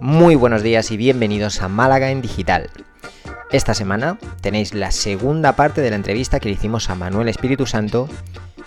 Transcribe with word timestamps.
Muy 0.00 0.34
buenos 0.34 0.62
días 0.62 0.90
y 0.90 0.96
bienvenidos 0.96 1.62
a 1.62 1.68
Málaga 1.68 2.10
en 2.10 2.20
Digital. 2.20 2.70
Esta 3.50 3.72
semana 3.72 4.18
tenéis 4.42 4.74
la 4.74 4.90
segunda 4.90 5.56
parte 5.56 5.80
de 5.80 5.90
la 5.90 5.96
entrevista 5.96 6.38
que 6.38 6.48
le 6.48 6.54
hicimos 6.54 6.90
a 6.90 6.94
Manuel 6.94 7.28
Espíritu 7.28 7.64
Santo, 7.64 8.08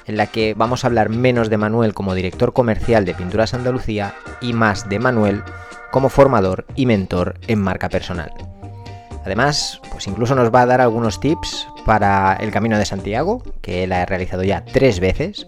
en 0.08 0.18
la 0.18 0.28
que 0.28 0.56
vamos 0.56 0.84
a 0.84 0.88
hablar 0.88 1.10
menos 1.10 1.50
de 1.50 1.58
Manuel 1.58 1.94
como 1.94 2.16
director 2.16 2.54
comercial 2.54 3.06
de 3.06 3.14
Pinturas 3.14 3.54
Andalucía 3.54 4.16
y 4.42 4.54
más 4.54 4.90
de 4.90 4.98
Manuel 4.98 5.44
como 5.92 6.10
formador 6.10 6.66
y 6.76 6.88
mentor 6.88 7.36
en 7.48 7.62
marca 7.62 7.90
personal. 7.90 8.34
Además, 9.24 9.80
pues 9.92 10.08
incluso 10.08 10.34
nos 10.34 10.54
va 10.54 10.62
a 10.62 10.66
dar 10.66 10.82
algunos 10.82 11.20
tips 11.20 11.68
para 11.86 12.34
el 12.40 12.50
Camino 12.52 12.80
de 12.80 12.86
Santiago, 12.86 13.44
que 13.62 13.84
él 13.84 13.92
ha 13.92 14.06
realizado 14.06 14.44
ya 14.44 14.66
tres 14.66 15.00
veces. 15.00 15.46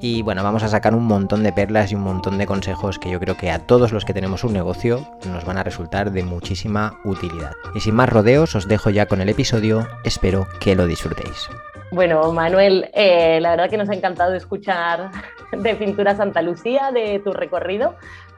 Y 0.00 0.22
bueno, 0.22 0.42
vamos 0.42 0.62
a 0.62 0.68
sacar 0.68 0.94
un 0.94 1.04
montón 1.04 1.42
de 1.42 1.52
perlas 1.52 1.92
y 1.92 1.94
un 1.94 2.02
montón 2.02 2.38
de 2.38 2.46
consejos 2.46 2.98
que 2.98 3.10
yo 3.10 3.18
creo 3.20 3.36
que 3.36 3.50
a 3.50 3.58
todos 3.60 3.92
los 3.92 4.04
que 4.04 4.14
tenemos 4.14 4.44
un 4.44 4.52
negocio 4.52 5.06
nos 5.26 5.44
van 5.44 5.58
a 5.58 5.62
resultar 5.62 6.10
de 6.12 6.22
muchísima 6.22 7.00
utilidad. 7.04 7.52
Y 7.74 7.80
sin 7.80 7.94
más 7.94 8.08
rodeos, 8.08 8.54
os 8.54 8.68
dejo 8.68 8.90
ya 8.90 9.06
con 9.06 9.20
el 9.20 9.28
episodio, 9.28 9.86
espero 10.04 10.46
que 10.60 10.74
lo 10.74 10.86
disfrutéis. 10.86 11.48
Bueno, 11.92 12.32
Manuel, 12.32 12.90
eh, 12.94 13.38
la 13.40 13.50
verdad 13.50 13.70
que 13.70 13.76
nos 13.76 13.88
ha 13.88 13.94
encantado 13.94 14.34
escuchar 14.34 15.10
de 15.52 15.74
Pintura 15.76 16.16
Santa 16.16 16.42
Lucía, 16.42 16.90
de 16.92 17.20
tu 17.20 17.32
recorrido 17.32 17.96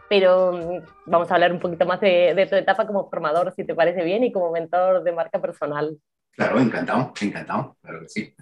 pero 0.09 0.53
mm, 0.53 0.83
vamos 1.07 1.31
a 1.31 1.35
hablar 1.35 1.53
un 1.53 1.61
poquito 1.61 1.87
más 1.87 2.01
de, 2.01 2.47
tu 2.49 2.57
etapa 2.57 2.87
como 2.87 3.09
formador, 3.09 3.53
si 3.55 3.65
te 3.65 3.75
parece 3.75 4.03
bien, 4.03 4.25
y 4.25 4.33
como 4.33 4.51
mentor 4.51 5.03
de 5.05 5.13
marca 5.13 5.41
personal. 5.41 5.97
Claro, 6.33 6.61
encantado, 6.61 7.13
encantado, 7.21 7.77
claro 7.83 8.01
que 8.01 8.09
sí. 8.09 8.35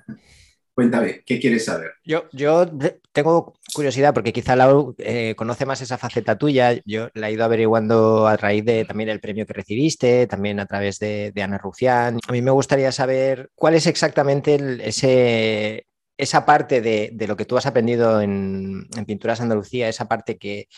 Cuéntame, 0.77 1.23
¿qué 1.25 1.41
quieres 1.41 1.65
saber? 1.65 1.93
Yo, 2.05 2.27
yo 2.33 2.67
tengo 3.13 3.55
curiosidad 3.73 4.13
porque 4.13 4.35
quizá 4.35 4.55
Lau 4.57 4.95
eh, 4.99 5.35
conoce 5.35 5.65
más 5.65 5.81
esa 5.81 5.97
faceta 5.97 6.37
tuya. 6.37 6.83
Yo 6.85 7.09
la 7.15 7.31
he 7.31 7.33
ido 7.33 7.45
averiguando 7.45 8.27
a 8.27 8.37
raíz 8.37 8.63
de 8.63 8.85
también 8.85 9.09
el 9.09 9.19
premio 9.19 9.47
que 9.47 9.55
recibiste, 9.55 10.27
también 10.27 10.61
a 10.61 10.67
través 10.67 10.99
de, 10.99 11.33
Ana 11.43 11.57
Rufián. 11.57 12.19
A 12.29 12.33
mí 12.33 12.43
me 12.43 12.51
gustaría 12.51 12.93
saber 12.93 13.49
cuál 13.55 13.73
es 13.73 13.87
exactamente 13.87 14.59
ese, 14.87 15.87
esa 16.19 16.45
parte 16.45 16.83
de, 16.83 17.27
lo 17.27 17.39
que 17.39 17.47
tú 17.47 17.57
has 17.57 17.65
aprendido 17.65 18.21
en, 18.21 18.87
en 18.95 19.05
Pinturas 19.07 19.41
Andalucía, 19.41 19.89
esa 19.89 20.09
parte 20.09 20.37
que, 20.37 20.69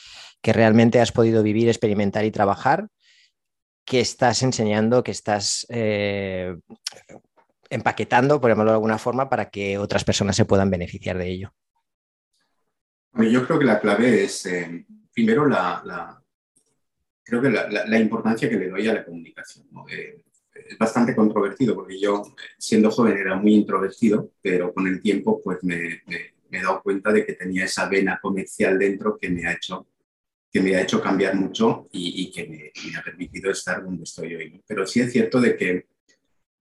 que 0.41 0.53
realmente 0.53 1.01
has 1.01 1.11
podido 1.11 1.43
vivir, 1.43 1.67
experimentar 1.67 2.25
y 2.25 2.31
trabajar, 2.31 2.87
que 3.85 3.99
estás 3.99 4.45
enseñando, 4.45 5.03
que 5.03 5.11
estás 5.11 5.67
eh, 5.71 6.55
empaquetando, 7.71 8.41
por 8.41 8.51
llamarlo 8.51 8.73
de 8.73 8.77
alguna 8.77 8.99
forma, 8.99 9.29
para 9.29 9.51
que 9.51 9.79
otras 9.79 10.05
personas 10.05 10.37
se 10.37 10.45
puedan 10.45 10.71
beneficiar 10.71 11.19
de 11.19 11.29
ello? 11.29 11.55
yo 13.15 13.45
creo 13.47 13.59
que 13.59 13.65
la 13.65 13.81
clave 13.81 14.25
es, 14.25 14.47
eh, 14.47 14.87
primero, 15.13 15.47
la, 15.47 16.23
creo 17.25 17.43
que 17.43 17.51
la, 17.51 17.99
importancia 17.99 18.49
que 18.49 18.57
le 18.57 18.69
doy 18.69 18.87
a 18.87 18.95
la 18.95 19.05
comunicación. 19.05 19.67
Eh, 19.91 20.23
es 20.69 20.79
bastante 20.79 21.17
controvertido 21.17 21.75
porque 21.75 21.99
yo, 21.99 22.23
siendo 22.59 22.91
joven, 22.91 23.17
era 23.17 23.37
muy 23.37 23.55
introvertido, 23.55 24.33
pero 24.41 24.73
con 24.73 24.87
el 24.87 25.01
tiempo 25.01 25.41
pues 25.43 25.65
me, 25.65 26.03
me 26.07 26.59
he 26.59 26.63
dado 26.63 26.83
cuenta 26.83 27.13
de 27.13 27.25
que 27.25 27.33
tenía 27.33 27.65
esa 27.65 27.89
vena 27.89 28.19
comercial 28.21 28.79
dentro 28.79 29.17
que 29.19 29.31
me 29.31 29.47
ha 29.47 29.53
hecho 29.53 29.87
que 30.51 30.61
me 30.61 30.75
ha 30.75 30.83
hecho 30.83 31.01
cambiar 31.01 31.35
mucho 31.35 31.89
y, 31.93 32.31
que 32.31 32.47
me, 32.47 32.99
ha 32.99 33.03
permitido 33.03 33.51
estar 33.51 33.83
donde 33.83 34.05
estoy 34.05 34.35
hoy. 34.35 34.63
Pero 34.67 34.87
sí 34.87 35.01
es 35.01 35.13
cierto 35.13 35.41
de 35.41 35.57
que, 35.57 35.87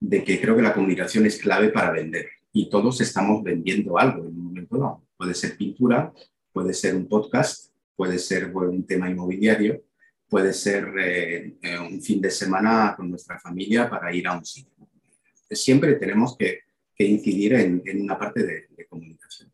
de 0.00 0.24
que 0.24 0.40
creo 0.40 0.56
que 0.56 0.62
la 0.62 0.74
comunicación 0.74 1.26
es 1.26 1.38
clave 1.38 1.70
para 1.70 1.90
vender 1.90 2.28
y 2.52 2.70
todos 2.70 3.00
estamos 3.00 3.42
vendiendo 3.42 3.98
algo 3.98 4.24
en 4.24 4.28
un 4.28 4.44
momento 4.44 4.78
dado. 4.78 5.02
Puede 5.16 5.34
ser 5.34 5.56
pintura, 5.56 6.12
puede 6.52 6.72
ser 6.72 6.94
un 6.94 7.08
podcast, 7.08 7.72
puede 7.96 8.18
ser 8.18 8.54
un 8.54 8.86
tema 8.86 9.10
inmobiliario, 9.10 9.82
puede 10.28 10.52
ser 10.52 10.88
eh, 10.98 11.56
eh, 11.62 11.78
un 11.78 12.00
fin 12.00 12.20
de 12.20 12.30
semana 12.30 12.94
con 12.96 13.10
nuestra 13.10 13.38
familia 13.38 13.88
para 13.88 14.14
ir 14.14 14.26
a 14.26 14.36
un 14.36 14.44
sitio. 14.44 14.72
Siempre 15.50 15.94
tenemos 15.94 16.36
que, 16.36 16.60
incidir 17.00 17.54
en, 17.54 18.02
una 18.02 18.18
parte 18.18 18.42
de 18.42 18.86
comunicación. 18.88 19.52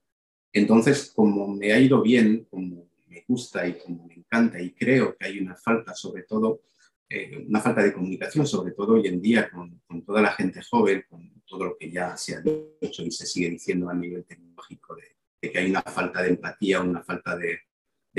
Entonces, 0.55 1.13
como 1.15 1.49
me 1.49 1.73
ha 1.73 1.81
ido 1.81 2.01
bien, 2.01 2.47
como 2.49 2.89
me 3.09 3.25
gusta 3.27 3.67
y 3.67 3.77
como 3.77 4.07
me 4.07 4.15
encanta 4.15 4.63
y 4.63 4.71
creo 4.73 5.17
que 5.17 5.27
hay 5.27 5.41
una 5.41 5.57
falta, 5.57 5.95
sobre 5.95 6.23
todo, 6.23 6.61
eh, 7.09 7.45
una 7.47 7.61
falta 7.61 7.83
de 7.83 7.93
comunicación, 7.93 8.47
sobre 8.47 8.73
todo 8.73 8.95
hoy 8.95 9.07
en 9.07 9.21
día 9.21 9.51
con, 9.51 9.83
toda 10.05 10.23
la 10.23 10.33
gente 10.33 10.63
joven, 10.63 11.05
con 11.09 11.43
todo 11.47 11.65
lo 11.65 11.77
que 11.77 11.91
ya 11.91 12.17
se 12.17 12.35
ha 12.35 12.41
dicho 12.41 13.03
y 13.03 13.11
se 13.11 13.27
sigue 13.27 13.51
diciendo 13.51 13.89
a 13.89 13.95
nivel 13.95 14.25
tecnológico, 14.25 14.97
de, 14.97 15.51
que 15.51 15.59
hay 15.59 15.71
una 15.71 15.83
falta 15.83 16.23
de 16.23 16.31
empatía, 16.31 16.81
una 16.81 17.03
falta 17.03 17.37
de, 17.37 17.61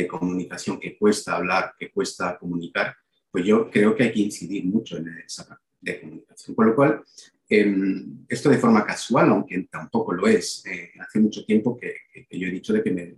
comunicación 0.08 0.78
que 0.78 0.98
cuesta 0.98 1.38
hablar, 1.38 1.74
que 1.80 1.90
cuesta 1.90 2.38
comunicar, 2.38 2.96
pues 3.32 3.46
yo 3.46 3.72
creo 3.72 3.96
que 3.96 4.04
hay 4.04 4.12
que 4.12 4.20
incidir 4.20 4.66
mucho 4.66 4.98
en 4.98 5.08
esa 5.26 5.48
parte 5.48 5.64
de 5.80 6.02
comunicación. 6.02 6.56
Con 6.56 6.66
lo 6.68 6.76
cual, 6.76 7.02
em, 7.48 8.26
esto 8.28 8.50
de 8.50 8.58
forma 8.58 8.86
casual, 8.86 9.30
aunque 9.30 9.68
tampoco 9.72 10.14
lo 10.14 10.28
es, 10.28 10.66
eh, 10.66 10.92
hace 11.00 11.20
mucho 11.20 11.46
tiempo 11.46 11.78
que, 11.78 11.96
yo 12.30 12.48
he 12.48 12.52
dicho 12.52 12.74
de 12.74 12.84
que 12.84 12.92
me, 12.92 13.16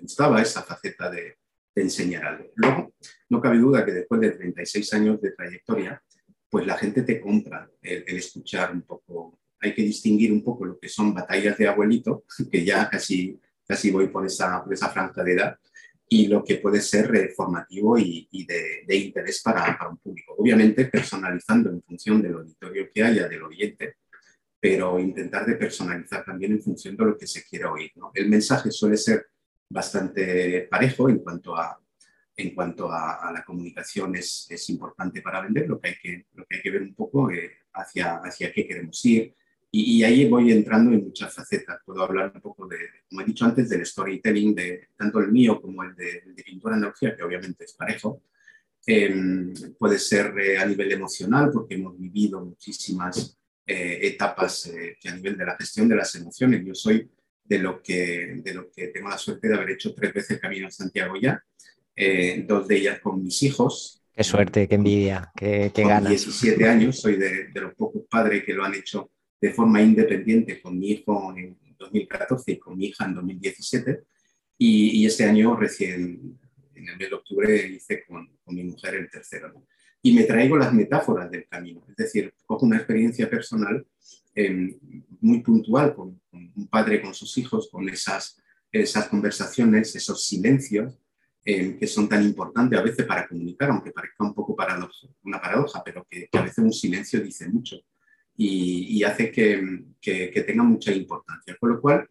gustaba 0.00 0.40
esa 0.40 0.62
faceta 0.62 1.10
de, 1.10 1.36
enseñar 1.74 2.24
algo. 2.56 2.92
No 3.30 3.40
cabe 3.40 3.58
duda 3.58 3.84
que 3.84 3.92
después 3.92 4.20
de 4.20 4.32
36 4.32 4.92
años 4.94 5.20
de 5.20 5.30
trayectoria, 5.32 6.02
pues 6.50 6.66
la 6.66 6.76
gente 6.76 7.02
te 7.02 7.20
compra 7.20 7.70
el, 7.80 8.04
escuchar 8.08 8.72
un 8.72 8.82
poco. 8.82 9.38
Hay 9.60 9.74
que 9.74 9.82
distinguir 9.82 10.32
un 10.32 10.42
poco 10.42 10.64
lo 10.64 10.78
que 10.78 10.88
son 10.88 11.14
batallas 11.14 11.56
de 11.56 11.68
abuelito, 11.68 12.24
que 12.50 12.64
ya 12.64 12.88
casi, 12.90 13.38
casi 13.66 13.90
voy 13.90 14.08
por 14.08 14.26
esa, 14.26 14.62
por 14.64 14.74
esa 14.74 14.88
franja 14.88 15.22
de 15.22 15.32
edad, 15.32 15.56
y 16.08 16.26
lo 16.26 16.42
que 16.42 16.56
puede 16.56 16.80
ser 16.80 17.32
formativo 17.36 17.96
y, 17.96 18.28
de, 18.44 18.96
interés 18.96 19.40
para, 19.42 19.78
para, 19.78 19.90
un 19.90 19.98
público. 19.98 20.34
Obviamente 20.36 20.86
personalizando 20.86 21.70
en 21.70 21.80
función 21.82 22.20
del 22.20 22.34
auditorio 22.34 22.88
que 22.92 23.04
haya, 23.04 23.28
del 23.28 23.44
oyente, 23.44 23.94
pero 24.58 24.98
intentar 24.98 25.46
de 25.46 25.54
personalizar 25.54 26.24
también 26.24 26.52
en 26.52 26.62
función 26.62 26.96
de 26.96 27.04
lo 27.04 27.16
que 27.16 27.28
se 27.28 27.44
quiera 27.44 27.70
oír. 27.70 27.92
¿no? 27.94 28.10
El 28.12 28.28
mensaje 28.28 28.72
suele 28.72 28.96
ser 28.96 29.26
bastante 29.70 30.66
parejo 30.68 31.08
en 31.08 31.20
cuanto 31.20 31.56
a, 31.56 31.80
en 32.40 32.54
cuanto 32.54 32.90
a, 32.90 33.30
la 33.32 33.44
comunicación 33.44 34.14
es, 34.16 34.46
es, 34.50 34.70
importante 34.70 35.22
para 35.22 35.40
vender, 35.40 35.68
lo 35.68 35.80
que 35.80 35.88
hay 35.88 35.94
que, 36.02 36.26
lo 36.34 36.44
que, 36.46 36.56
hay 36.56 36.62
que 36.62 36.70
ver 36.70 36.82
un 36.82 36.94
poco 36.94 37.30
eh, 37.30 37.50
hacia, 37.74 38.16
hacia 38.16 38.52
qué 38.52 38.66
queremos 38.66 39.04
ir. 39.04 39.34
Y, 39.72 40.02
ahí 40.02 40.28
voy 40.28 40.50
entrando 40.50 40.92
en 40.92 41.04
muchas 41.04 41.32
facetas. 41.32 41.78
Puedo 41.84 42.02
hablar 42.02 42.32
un 42.34 42.40
poco 42.40 42.66
de, 42.66 42.76
como 43.08 43.20
he 43.20 43.24
dicho 43.24 43.44
antes, 43.44 43.68
del 43.68 43.86
storytelling, 43.86 44.54
de 44.54 44.88
tanto 44.96 45.20
el 45.20 45.30
mío 45.30 45.60
como 45.60 45.84
el 45.84 45.94
de, 45.94 46.22
de 46.26 46.42
pintura 46.42 46.74
analogía, 46.74 47.14
que 47.16 47.22
obviamente 47.22 47.64
es 47.64 47.74
parejo. 47.74 48.22
Em, 48.86 49.52
puede 49.78 49.98
ser 49.98 50.36
eh, 50.38 50.58
a 50.58 50.66
nivel 50.66 50.90
emocional, 50.90 51.50
porque 51.52 51.76
hemos 51.76 51.96
vivido 51.96 52.44
muchísimas 52.44 53.38
eh, 53.64 54.00
etapas 54.02 54.72
a 55.04 55.14
nivel 55.14 55.36
de 55.36 55.44
la 55.44 55.56
gestión 55.56 55.88
de 55.88 55.96
las 55.96 56.14
emociones. 56.16 56.64
Yo 56.64 56.74
soy 56.74 57.08
de 57.50 57.58
lo 57.58 57.82
que, 57.82 58.40
de 58.44 58.54
lo 58.54 58.70
que 58.70 58.88
tengo 58.88 59.08
la 59.08 59.18
suerte 59.18 59.48
de 59.48 59.54
haber 59.54 59.70
hecho 59.70 59.92
tres 59.92 60.14
veces 60.14 60.30
el 60.30 60.40
Camino 60.40 60.68
a 60.68 60.70
Santiago 60.70 61.14
ya, 61.20 61.42
eh, 62.00 62.44
dos 62.46 62.66
de 62.66 62.76
ellas 62.78 63.00
con 63.00 63.22
mis 63.22 63.42
hijos. 63.42 64.02
Qué 64.14 64.24
suerte, 64.24 64.66
qué 64.66 64.74
envidia, 64.74 65.30
qué, 65.36 65.70
qué 65.74 65.82
ganas. 65.82 66.08
17 66.10 66.66
años, 66.66 66.98
soy 66.98 67.16
de, 67.16 67.48
de, 67.48 67.60
los 67.60 67.74
pocos 67.74 68.02
padres 68.10 68.44
que 68.44 68.54
lo 68.54 68.64
han 68.64 68.74
hecho 68.74 69.10
de 69.40 69.52
forma 69.52 69.82
independiente 69.82 70.60
con 70.60 70.78
mi 70.78 70.92
hijo 70.92 71.34
en 71.36 71.58
2014 71.78 72.52
y 72.52 72.58
con 72.58 72.76
mi 72.78 72.86
hija 72.86 73.04
en 73.04 73.14
2017. 73.14 74.00
Y, 74.58 75.02
y 75.02 75.06
este 75.06 75.24
año 75.24 75.56
recién, 75.56 76.38
en 76.74 76.88
el 76.88 76.96
mes 76.96 77.10
de 77.10 77.14
octubre, 77.14 77.66
hice 77.68 78.04
con, 78.06 78.28
con 78.42 78.54
mi 78.54 78.64
mujer 78.64 78.94
el 78.94 79.10
tercero. 79.10 79.52
Y 80.02 80.14
me 80.14 80.24
traigo 80.24 80.56
las 80.56 80.72
metáforas 80.72 81.30
del 81.30 81.46
camino, 81.46 81.84
es 81.86 81.96
decir, 81.96 82.32
cojo 82.46 82.64
una 82.64 82.78
experiencia 82.78 83.28
personal 83.28 83.86
eh, 84.34 84.78
muy 85.20 85.40
puntual 85.42 85.94
con, 85.94 86.18
un 86.32 86.68
padre 86.68 87.02
con 87.02 87.12
sus 87.12 87.36
hijos, 87.36 87.68
con 87.70 87.86
esas, 87.90 88.40
esas 88.72 89.08
conversaciones, 89.08 89.94
esos 89.94 90.24
silencios 90.24 90.98
eh, 91.44 91.76
que 91.78 91.86
son 91.86 92.08
tan 92.08 92.22
importantes 92.22 92.78
a 92.78 92.82
veces 92.82 93.06
para 93.06 93.26
comunicar, 93.26 93.70
aunque 93.70 93.92
parezca 93.92 94.24
un 94.24 94.34
poco 94.34 94.54
paradoja, 94.54 95.08
una 95.22 95.40
paradoja, 95.40 95.82
pero 95.84 96.06
que, 96.08 96.28
a 96.32 96.42
veces 96.42 96.58
un 96.58 96.72
silencio 96.72 97.20
dice 97.20 97.48
mucho 97.48 97.80
y, 98.36 99.02
hace 99.02 99.30
que, 99.30 99.84
que, 100.00 100.44
tenga 100.46 100.62
mucha 100.62 100.92
importancia. 100.92 101.56
Con 101.60 101.70
lo 101.70 101.80
cual, 101.80 102.08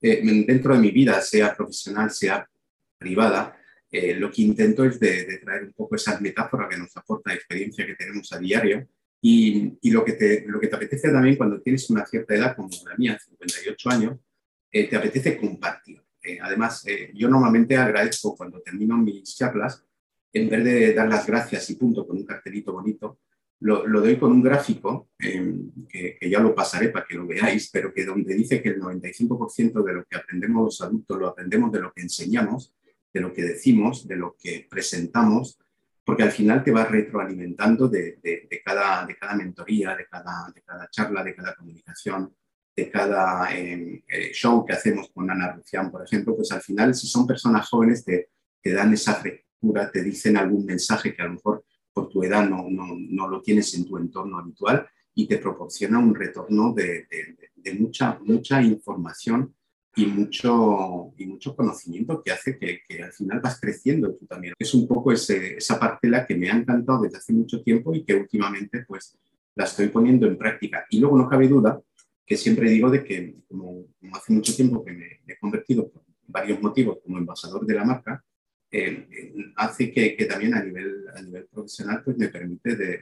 eh, 0.00 0.20
dentro 0.46 0.74
de 0.74 0.80
mi 0.80 0.90
vida, 0.92 1.20
sea 1.20 1.54
profesional, 1.56 2.10
sea 2.10 2.48
privada, 2.98 3.58
lo 4.16 4.30
que 4.30 4.42
intento 4.42 4.84
es 4.84 4.98
de, 4.98 5.26
de, 5.26 5.38
traer 5.38 5.64
un 5.64 5.72
poco 5.72 5.96
esas 5.96 6.20
metáforas 6.20 6.68
que 6.70 6.78
nos 6.78 6.96
aporta 6.96 7.30
la 7.30 7.36
experiencia 7.36 7.84
que 7.84 7.94
tenemos 7.94 8.32
a 8.32 8.38
diario 8.38 8.88
y, 9.24 9.90
lo, 9.90 10.04
que 10.04 10.14
te, 10.14 10.44
lo 10.48 10.58
que 10.58 10.66
te 10.66 10.74
apetece 10.74 11.10
también 11.10 11.36
cuando 11.36 11.60
tienes 11.60 11.88
una 11.90 12.04
cierta 12.04 12.34
edad, 12.34 12.56
como 12.56 12.68
la 12.84 12.96
mía, 12.96 13.16
58 13.16 13.90
años, 13.90 14.18
eh, 14.70 14.88
te 14.88 14.96
apetece 14.96 15.36
compartir. 15.36 16.02
Eh, 16.22 16.38
además, 16.40 16.86
eh, 16.86 17.10
yo 17.14 17.28
normalmente 17.28 17.76
agradezco 17.76 18.36
cuando 18.36 18.60
termino 18.60 18.96
mis 18.96 19.36
charlas, 19.36 19.84
en 20.32 20.48
vez 20.48 20.64
de 20.64 20.94
dar 20.94 21.08
las 21.08 21.26
gracias 21.26 21.68
y 21.70 21.76
punto 21.76 22.06
con 22.06 22.16
un 22.16 22.24
cartelito 22.24 22.72
bonito, 22.72 23.18
lo, 23.60 23.84
doy 24.00 24.16
con 24.16 24.32
un 24.32 24.42
gráfico 24.42 25.10
em, 25.18 25.70
que, 25.88 26.18
ya 26.28 26.40
lo 26.40 26.54
pasaré 26.54 26.88
para 26.88 27.06
que 27.06 27.14
lo 27.14 27.26
veáis, 27.26 27.70
pero 27.70 27.92
que 27.92 28.04
donde 28.04 28.34
dice 28.34 28.60
que 28.60 28.70
el 28.70 28.80
95% 28.80 29.84
de 29.84 29.92
lo 29.92 30.04
que 30.04 30.16
aprendemos 30.16 30.64
los 30.64 30.80
adultos 30.80 31.18
lo 31.18 31.28
aprendemos 31.28 31.70
de 31.70 31.80
lo 31.80 31.92
que 31.92 32.02
enseñamos, 32.02 32.74
de 33.12 33.20
lo 33.20 33.32
que 33.32 33.42
decimos, 33.42 34.08
de 34.08 34.16
lo 34.16 34.36
que 34.36 34.66
presentamos, 34.68 35.58
porque 36.04 36.24
al 36.24 36.32
final 36.32 36.64
te 36.64 36.72
vas 36.72 36.90
retroalimentando 36.90 37.88
de, 37.88 38.18
cada, 38.64 39.06
de 39.06 39.16
cada 39.16 39.34
mentoría, 39.36 39.94
de 39.94 40.06
cada, 40.06 40.50
de 40.52 40.62
cada 40.62 40.88
charla, 40.90 41.22
de 41.22 41.34
cada 41.34 41.54
comunicación, 41.54 42.34
de 42.74 42.90
cada 42.90 43.54
eh, 43.54 44.02
eh, 44.08 44.32
show 44.32 44.64
que 44.64 44.72
hacemos 44.72 45.10
con 45.12 45.30
Ana 45.30 45.52
Rufián, 45.52 45.90
por 45.90 46.02
ejemplo, 46.04 46.34
pues 46.34 46.50
al 46.52 46.62
final 46.62 46.94
si 46.94 47.06
son 47.06 47.26
personas 47.26 47.68
jóvenes 47.68 48.04
te, 48.04 48.30
te 48.60 48.72
dan 48.72 48.92
esa 48.92 49.14
frescura, 49.14 49.90
te 49.90 50.02
dicen 50.02 50.36
algún 50.36 50.64
mensaje 50.64 51.14
que 51.14 51.22
a 51.22 51.26
lo 51.26 51.34
mejor 51.34 51.64
por 51.92 52.08
tu 52.08 52.22
edad 52.22 52.48
no, 52.48 52.66
no, 52.70 52.86
no 52.96 53.28
lo 53.28 53.42
tienes 53.42 53.74
en 53.74 53.84
tu 53.84 53.98
entorno 53.98 54.38
habitual 54.38 54.86
y 55.14 55.26
te 55.26 55.38
proporciona 55.38 55.98
un 55.98 56.14
retorno 56.14 56.72
de, 56.72 57.06
de 57.54 57.74
mucha, 57.74 58.18
mucha 58.22 58.62
información 58.62 59.54
y 59.94 60.06
mucho, 60.06 61.12
y 61.18 61.26
mucho 61.26 61.54
conocimiento 61.54 62.22
que 62.22 62.32
hace 62.32 62.58
que, 62.58 62.80
que, 62.88 63.02
al 63.02 63.12
final 63.12 63.40
vas 63.40 63.60
creciendo 63.60 64.14
tú 64.14 64.26
también. 64.26 64.54
Es 64.58 64.72
un 64.74 64.88
poco 64.88 65.12
ese, 65.12 65.58
esa 65.58 65.78
parcela 65.78 66.26
que 66.26 66.34
me 66.34 66.50
ha 66.50 66.56
encantado 66.56 67.02
desde 67.02 67.18
hace 67.18 67.32
mucho 67.32 67.62
tiempo 67.62 67.94
y 67.94 68.04
que 68.04 68.14
últimamente 68.14 68.84
pues 68.86 69.18
la 69.54 69.64
estoy 69.64 69.88
poniendo 69.88 70.26
en 70.26 70.38
práctica. 70.38 70.86
Y 70.88 70.98
luego 70.98 71.18
no 71.18 71.28
cabe 71.28 71.46
duda 71.46 71.78
siempre 72.36 72.70
digo 72.70 72.90
de 72.90 73.04
que 73.04 73.36
como, 73.48 73.86
hace 74.12 74.32
mucho 74.32 74.54
tiempo 74.54 74.84
que 74.84 74.92
me, 74.92 75.20
he 75.26 75.38
convertido 75.38 75.90
por 75.90 76.02
varios 76.26 76.60
motivos 76.60 76.98
como 77.02 77.18
embajador 77.18 77.66
de 77.66 77.74
la 77.74 77.84
marca, 77.84 78.24
hace 79.56 79.92
que, 79.92 80.24
también 80.28 80.54
a 80.54 80.64
nivel, 80.64 81.04
a 81.14 81.20
nivel 81.20 81.46
profesional 81.46 82.02
pues 82.02 82.16
me 82.16 82.28
permite 82.28 82.74
de, 82.74 83.00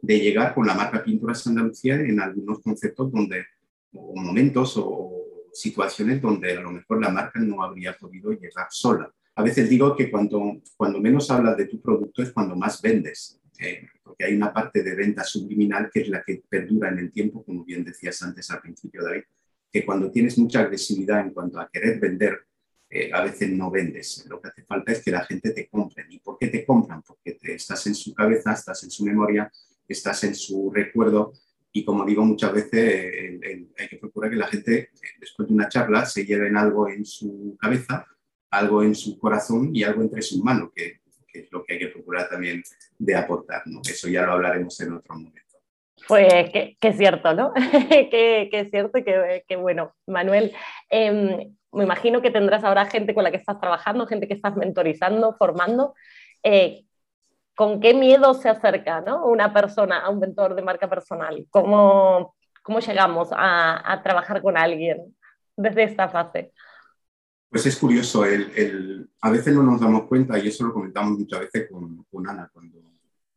de, 0.00 0.18
llegar 0.18 0.54
con 0.54 0.66
la 0.66 0.74
marca 0.74 1.04
Pinturas 1.04 1.46
Andalucía 1.46 1.96
en 1.96 2.18
algunos 2.18 2.60
conceptos 2.60 3.12
donde, 3.12 3.44
o 3.92 4.16
momentos 4.16 4.74
o 4.78 5.24
situaciones 5.52 6.20
donde 6.20 6.52
a 6.52 6.60
lo 6.60 6.72
mejor 6.72 7.00
la 7.00 7.10
marca 7.10 7.40
no 7.40 7.62
habría 7.62 7.96
podido 7.96 8.32
llegar 8.32 8.66
sola. 8.70 9.12
A 9.36 9.42
veces 9.42 9.68
digo 9.68 9.96
que 9.96 10.10
cuando, 10.10 10.62
cuando 10.76 11.00
menos 11.00 11.30
hablas 11.30 11.56
de 11.56 11.66
tu 11.66 11.80
producto 11.80 12.22
es 12.22 12.32
cuando 12.32 12.56
más 12.56 12.80
vendes, 12.80 13.40
eh, 13.58 13.86
porque 14.02 14.24
hay 14.24 14.34
una 14.34 14.52
parte 14.52 14.82
de 14.82 14.94
venta 14.94 15.24
subliminal 15.24 15.90
que 15.92 16.00
es 16.00 16.08
la 16.08 16.22
que 16.22 16.42
perdura 16.48 16.90
en 16.90 16.98
el 16.98 17.12
tiempo, 17.12 17.44
como 17.44 17.64
bien 17.64 17.84
decías 17.84 18.22
antes 18.22 18.50
al 18.50 18.60
principio, 18.60 19.02
David, 19.02 19.22
que 19.72 19.84
cuando 19.84 20.10
tienes 20.10 20.38
mucha 20.38 20.60
agresividad 20.60 21.20
en 21.20 21.30
cuanto 21.30 21.60
a 21.60 21.68
querer 21.68 21.98
vender, 21.98 22.46
eh, 22.88 23.10
a 23.12 23.22
veces 23.22 23.50
no 23.50 23.70
vendes. 23.70 24.24
Lo 24.28 24.40
que 24.40 24.48
hace 24.48 24.62
falta 24.64 24.92
es 24.92 25.02
que 25.02 25.10
la 25.10 25.24
gente 25.24 25.50
te 25.50 25.68
compre. 25.68 26.06
¿Y 26.08 26.20
por 26.20 26.38
qué 26.38 26.48
te 26.48 26.64
compran? 26.64 27.02
Porque 27.02 27.32
te, 27.32 27.54
estás 27.54 27.86
en 27.86 27.94
su 27.94 28.14
cabeza, 28.14 28.52
estás 28.52 28.82
en 28.84 28.90
su 28.90 29.04
memoria, 29.04 29.50
estás 29.88 30.22
en 30.24 30.34
su 30.34 30.70
recuerdo 30.72 31.32
y 31.76 31.84
como 31.84 32.04
digo 32.06 32.24
muchas 32.24 32.52
veces, 32.52 33.40
hay 33.76 33.88
que 33.88 33.96
procurar 33.96 34.30
que 34.30 34.36
la 34.36 34.46
gente, 34.46 34.90
después 35.18 35.48
de 35.48 35.54
una 35.54 35.68
charla, 35.68 36.06
se 36.06 36.24
lleven 36.24 36.56
algo 36.56 36.88
en 36.88 37.04
su 37.04 37.56
cabeza, 37.60 38.06
algo 38.48 38.84
en 38.84 38.94
su 38.94 39.18
corazón 39.18 39.74
y 39.74 39.82
algo 39.82 40.02
entre 40.02 40.22
sus 40.22 40.40
manos, 40.40 40.70
que, 40.72 41.00
es 41.34 41.52
lo 41.52 41.64
que 41.64 41.74
hay 41.74 41.78
que 41.80 41.88
procurar 41.88 42.28
también 42.28 42.62
de 42.98 43.14
aportar. 43.14 43.62
¿no? 43.66 43.80
Eso 43.88 44.08
ya 44.08 44.22
lo 44.22 44.32
hablaremos 44.32 44.80
en 44.80 44.94
otro 44.94 45.14
momento. 45.14 45.40
Pues 46.06 46.50
que, 46.50 46.76
es 46.80 46.96
cierto, 46.96 47.34
¿no? 47.34 47.52
que, 48.10 48.48
es 48.52 48.70
cierto 48.70 48.98
y 48.98 49.04
que, 49.04 49.56
bueno. 49.56 49.94
Manuel, 50.06 50.52
em, 50.90 51.54
me 51.72 51.84
imagino 51.84 52.20
que 52.20 52.30
tendrás 52.30 52.64
ahora 52.64 52.86
gente 52.86 53.14
con 53.14 53.24
la 53.24 53.30
que 53.30 53.36
estás 53.38 53.60
trabajando, 53.60 54.06
gente 54.06 54.28
que 54.28 54.34
estás 54.34 54.56
mentorizando, 54.56 55.34
formando. 55.36 55.94
Eh, 56.42 56.84
con 57.56 57.80
qué 57.80 57.94
miedo 57.94 58.34
se 58.34 58.48
acerca 58.48 59.00
¿no? 59.00 59.26
una 59.26 59.52
persona 59.52 60.00
a 60.00 60.10
un 60.10 60.18
mentor 60.18 60.54
de 60.54 60.62
marca 60.62 60.88
personal. 60.88 61.46
¿Cómo, 61.50 62.34
cómo 62.62 62.80
llegamos 62.80 63.30
a, 63.32 63.92
a, 63.92 64.02
trabajar 64.02 64.42
con 64.42 64.56
alguien 64.56 65.16
desde 65.56 65.84
esta 65.84 66.08
fase? 66.08 66.52
Pues 67.54 67.66
es 67.66 67.76
curioso, 67.76 68.24
el, 68.24 68.50
el, 68.56 69.10
a 69.20 69.30
veces 69.30 69.54
no 69.54 69.62
nos 69.62 69.80
damos 69.80 70.08
cuenta, 70.08 70.36
y 70.36 70.48
eso 70.48 70.64
lo 70.66 70.72
comentamos 70.72 71.16
muchas 71.20 71.38
veces 71.38 71.70
con, 71.70 72.02
con 72.10 72.28
Ana 72.28 72.50
cuando, 72.52 72.80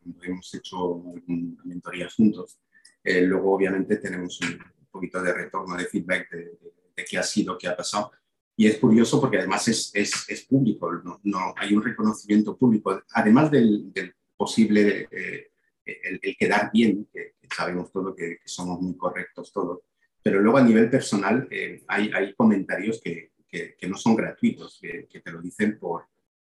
cuando, 0.01 0.23
hemos 0.23 0.51
hecho 0.55 0.85
una 0.85 1.63
mentoría 1.65 2.09
juntos. 2.09 2.57
Eh, 3.03 3.21
luego, 3.21 3.53
obviamente, 3.53 3.97
tenemos 3.97 4.41
un 4.41 4.57
poquito 4.89 5.21
de 5.21 5.31
retorno, 5.31 5.77
de 5.77 5.85
feedback 5.85 6.31
de, 6.31 6.37
de, 6.37 6.73
de 6.95 7.05
qué 7.05 7.19
ha 7.19 7.21
sido, 7.21 7.59
qué 7.59 7.67
ha 7.67 7.77
pasado. 7.77 8.11
Y 8.55 8.65
es 8.65 8.79
curioso 8.79 9.21
porque 9.21 9.37
además 9.37 9.67
es, 9.67 9.91
es, 9.93 10.27
es 10.27 10.45
público, 10.45 10.91
no, 10.91 11.19
no, 11.23 11.53
hay 11.55 11.75
un 11.75 11.83
reconocimiento 11.83 12.57
público, 12.57 12.99
además 13.11 13.51
del, 13.51 13.93
del 13.93 14.15
posible, 14.35 15.07
eh, 15.11 15.51
el, 15.85 16.19
el, 16.23 16.35
quedar 16.35 16.71
bien, 16.73 17.07
que, 17.13 17.35
sabemos 17.55 17.91
todo 17.91 18.15
que, 18.15 18.39
que, 18.39 18.47
somos 18.47 18.81
muy 18.81 18.97
correctos 18.97 19.53
todos, 19.53 19.81
pero 20.23 20.41
luego 20.41 20.57
a 20.57 20.63
nivel 20.63 20.89
personal 20.89 21.47
eh, 21.51 21.83
hay, 21.87 22.09
hay, 22.15 22.33
comentarios 22.33 22.99
que, 22.99 23.36
que, 23.47 23.75
no 23.87 23.97
son 23.97 24.15
gratuitos, 24.15 24.79
que, 24.81 25.21
te 25.21 25.31
lo 25.31 25.41
dicen 25.41 25.77
por, 25.79 26.05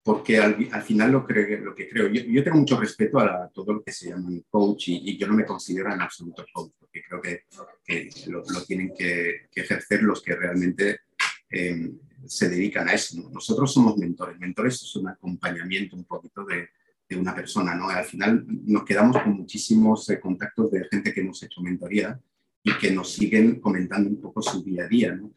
porque 0.03 0.37
al, 0.37 0.67
al 0.71 0.81
final 0.81 1.11
lo, 1.11 1.25
creo, 1.25 1.59
lo 1.59 1.75
que 1.75 1.87
creo, 1.87 2.07
yo, 2.07 2.21
yo, 2.23 2.43
tengo 2.43 2.57
mucho 2.57 2.79
respeto 2.79 3.19
a 3.19 3.49
todo 3.53 3.73
lo 3.73 3.83
que 3.83 3.91
se 3.91 4.09
llama 4.09 4.29
coach 4.49 4.89
y, 4.89 5.11
y, 5.11 5.17
yo 5.17 5.27
no 5.27 5.33
me 5.33 5.45
considero 5.45 5.93
en 5.93 6.01
absoluto 6.01 6.45
coach, 6.51 6.71
porque 6.79 7.03
creo 7.03 7.21
que, 7.21 7.45
que 7.83 8.09
lo, 8.27 8.43
lo, 8.49 8.63
tienen 8.65 8.93
que, 8.97 9.47
ejercer 9.53 10.03
los 10.03 10.21
que 10.21 10.35
realmente 10.35 11.01
eh, 11.49 11.91
se 12.25 12.49
dedican 12.49 12.87
a 12.89 12.93
eso. 12.93 13.21
¿no? 13.21 13.29
Nosotros 13.29 13.73
somos 13.73 13.97
mentores. 13.97 14.39
Mentores 14.39 14.81
es 14.81 14.95
un 14.95 15.09
acompañamiento 15.09 15.95
un 15.95 16.05
poquito 16.05 16.43
de, 16.45 16.69
de, 17.07 17.15
una 17.15 17.35
persona. 17.35 17.75
¿no? 17.75 17.89
Al 17.89 18.05
final 18.05 18.45
nos 18.47 18.83
quedamos 18.83 19.21
con 19.21 19.33
muchísimos 19.33 20.09
eh, 20.09 20.19
contactos 20.19 20.71
de 20.71 20.87
gente 20.89 21.13
que 21.13 21.21
hemos 21.21 21.41
hecho 21.43 21.61
mentoría 21.61 22.19
y 22.63 22.77
que 22.77 22.91
nos 22.91 23.11
siguen 23.11 23.59
comentando 23.59 24.09
un 24.09 24.21
poco 24.21 24.41
su 24.41 24.63
día 24.63 24.85
a 24.85 24.87
día. 24.87 25.13
¿no? 25.13 25.33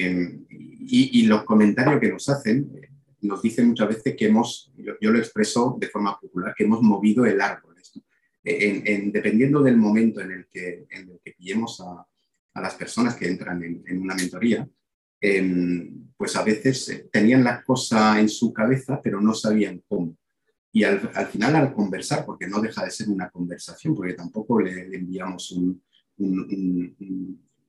Eh, 0.00 0.38
y, 0.48 1.20
y, 1.20 1.26
los 1.26 1.44
comentarios 1.44 2.00
que 2.00 2.10
nos 2.10 2.28
hacen 2.28 2.70
nos 3.22 3.42
dicen 3.42 3.68
muchas 3.68 3.88
veces 3.88 4.14
que 4.16 4.26
hemos, 4.26 4.72
yo, 4.76 4.94
yo, 5.00 5.10
lo 5.10 5.18
expreso 5.18 5.76
de 5.78 5.88
forma 5.88 6.18
popular, 6.20 6.54
que 6.56 6.64
hemos 6.64 6.82
movido 6.82 7.26
el 7.26 7.40
árbol. 7.40 7.68
En, 8.44 8.86
en, 8.86 9.12
dependiendo 9.12 9.62
del 9.62 9.76
momento 9.76 10.20
en 10.20 10.30
el 10.30 10.46
que, 10.48 10.86
en 10.90 11.10
el 11.10 11.20
que 11.22 11.32
pillemos 11.32 11.80
a, 11.80 12.06
a 12.54 12.60
las 12.60 12.74
personas 12.76 13.16
que 13.16 13.28
entran 13.28 13.62
en, 13.62 13.82
en 13.86 14.00
una 14.00 14.14
mentoría, 14.14 14.66
eh, 15.20 15.90
pues 16.16 16.36
a 16.36 16.44
veces 16.44 16.88
eh, 16.88 17.08
tenían 17.12 17.44
la 17.44 17.62
cosa 17.62 18.20
en 18.20 18.28
su 18.28 18.52
cabeza, 18.52 19.00
pero 19.02 19.20
no 19.20 19.34
sabían 19.34 19.82
cómo. 19.88 20.16
Y 20.72 20.84
al, 20.84 21.10
al, 21.14 21.26
final 21.26 21.56
al 21.56 21.74
conversar, 21.74 22.24
porque 22.24 22.46
no 22.46 22.60
deja 22.60 22.84
de 22.84 22.90
ser 22.90 23.08
una 23.08 23.28
conversación, 23.30 23.94
porque 23.94 24.14
tampoco 24.14 24.60
le, 24.60 24.88
le 24.88 24.96
enviamos 24.96 25.50
un, 25.52 25.82
un, 26.18 26.40
un, 26.40 26.96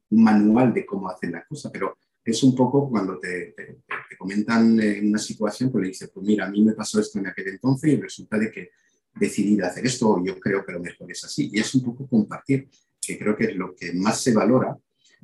un, 0.09 0.23
manual 0.23 0.73
de 0.73 0.85
cómo 0.85 1.09
hacer 1.09 1.31
la 1.31 1.45
cosa, 1.45 1.71
pero 1.71 1.97
es 2.23 2.43
un 2.43 2.55
poco 2.55 2.89
cuando 2.89 3.17
te, 3.19 3.53
te, 3.55 3.81
te 4.09 4.17
comentan 4.17 4.79
en 4.79 5.09
una 5.09 5.19
situación, 5.19 5.71
pues 5.71 5.81
le 5.81 5.87
dices, 5.89 6.11
pues 6.13 6.25
mira, 6.25 6.45
a 6.45 6.49
mí 6.49 6.61
me 6.63 6.73
pasó 6.73 6.99
esto 6.99 7.19
en 7.19 7.27
aquel 7.27 7.47
entonces 7.47 7.91
y 7.91 7.97
resulta 7.97 8.37
de 8.37 8.51
que 8.51 8.71
decidí 9.15 9.59
hacer 9.61 9.85
esto, 9.85 10.21
yo 10.23 10.39
creo 10.39 10.65
que 10.65 10.73
lo 10.73 10.79
mejor 10.79 11.11
es 11.11 11.23
así. 11.23 11.49
Y 11.51 11.59
es 11.59 11.73
un 11.75 11.83
poco 11.83 12.07
compartir, 12.07 12.69
que 13.01 13.17
creo 13.17 13.35
que 13.35 13.45
es 13.45 13.55
lo 13.55 13.75
que 13.75 13.93
más 13.93 14.21
se 14.21 14.33
valora 14.33 14.77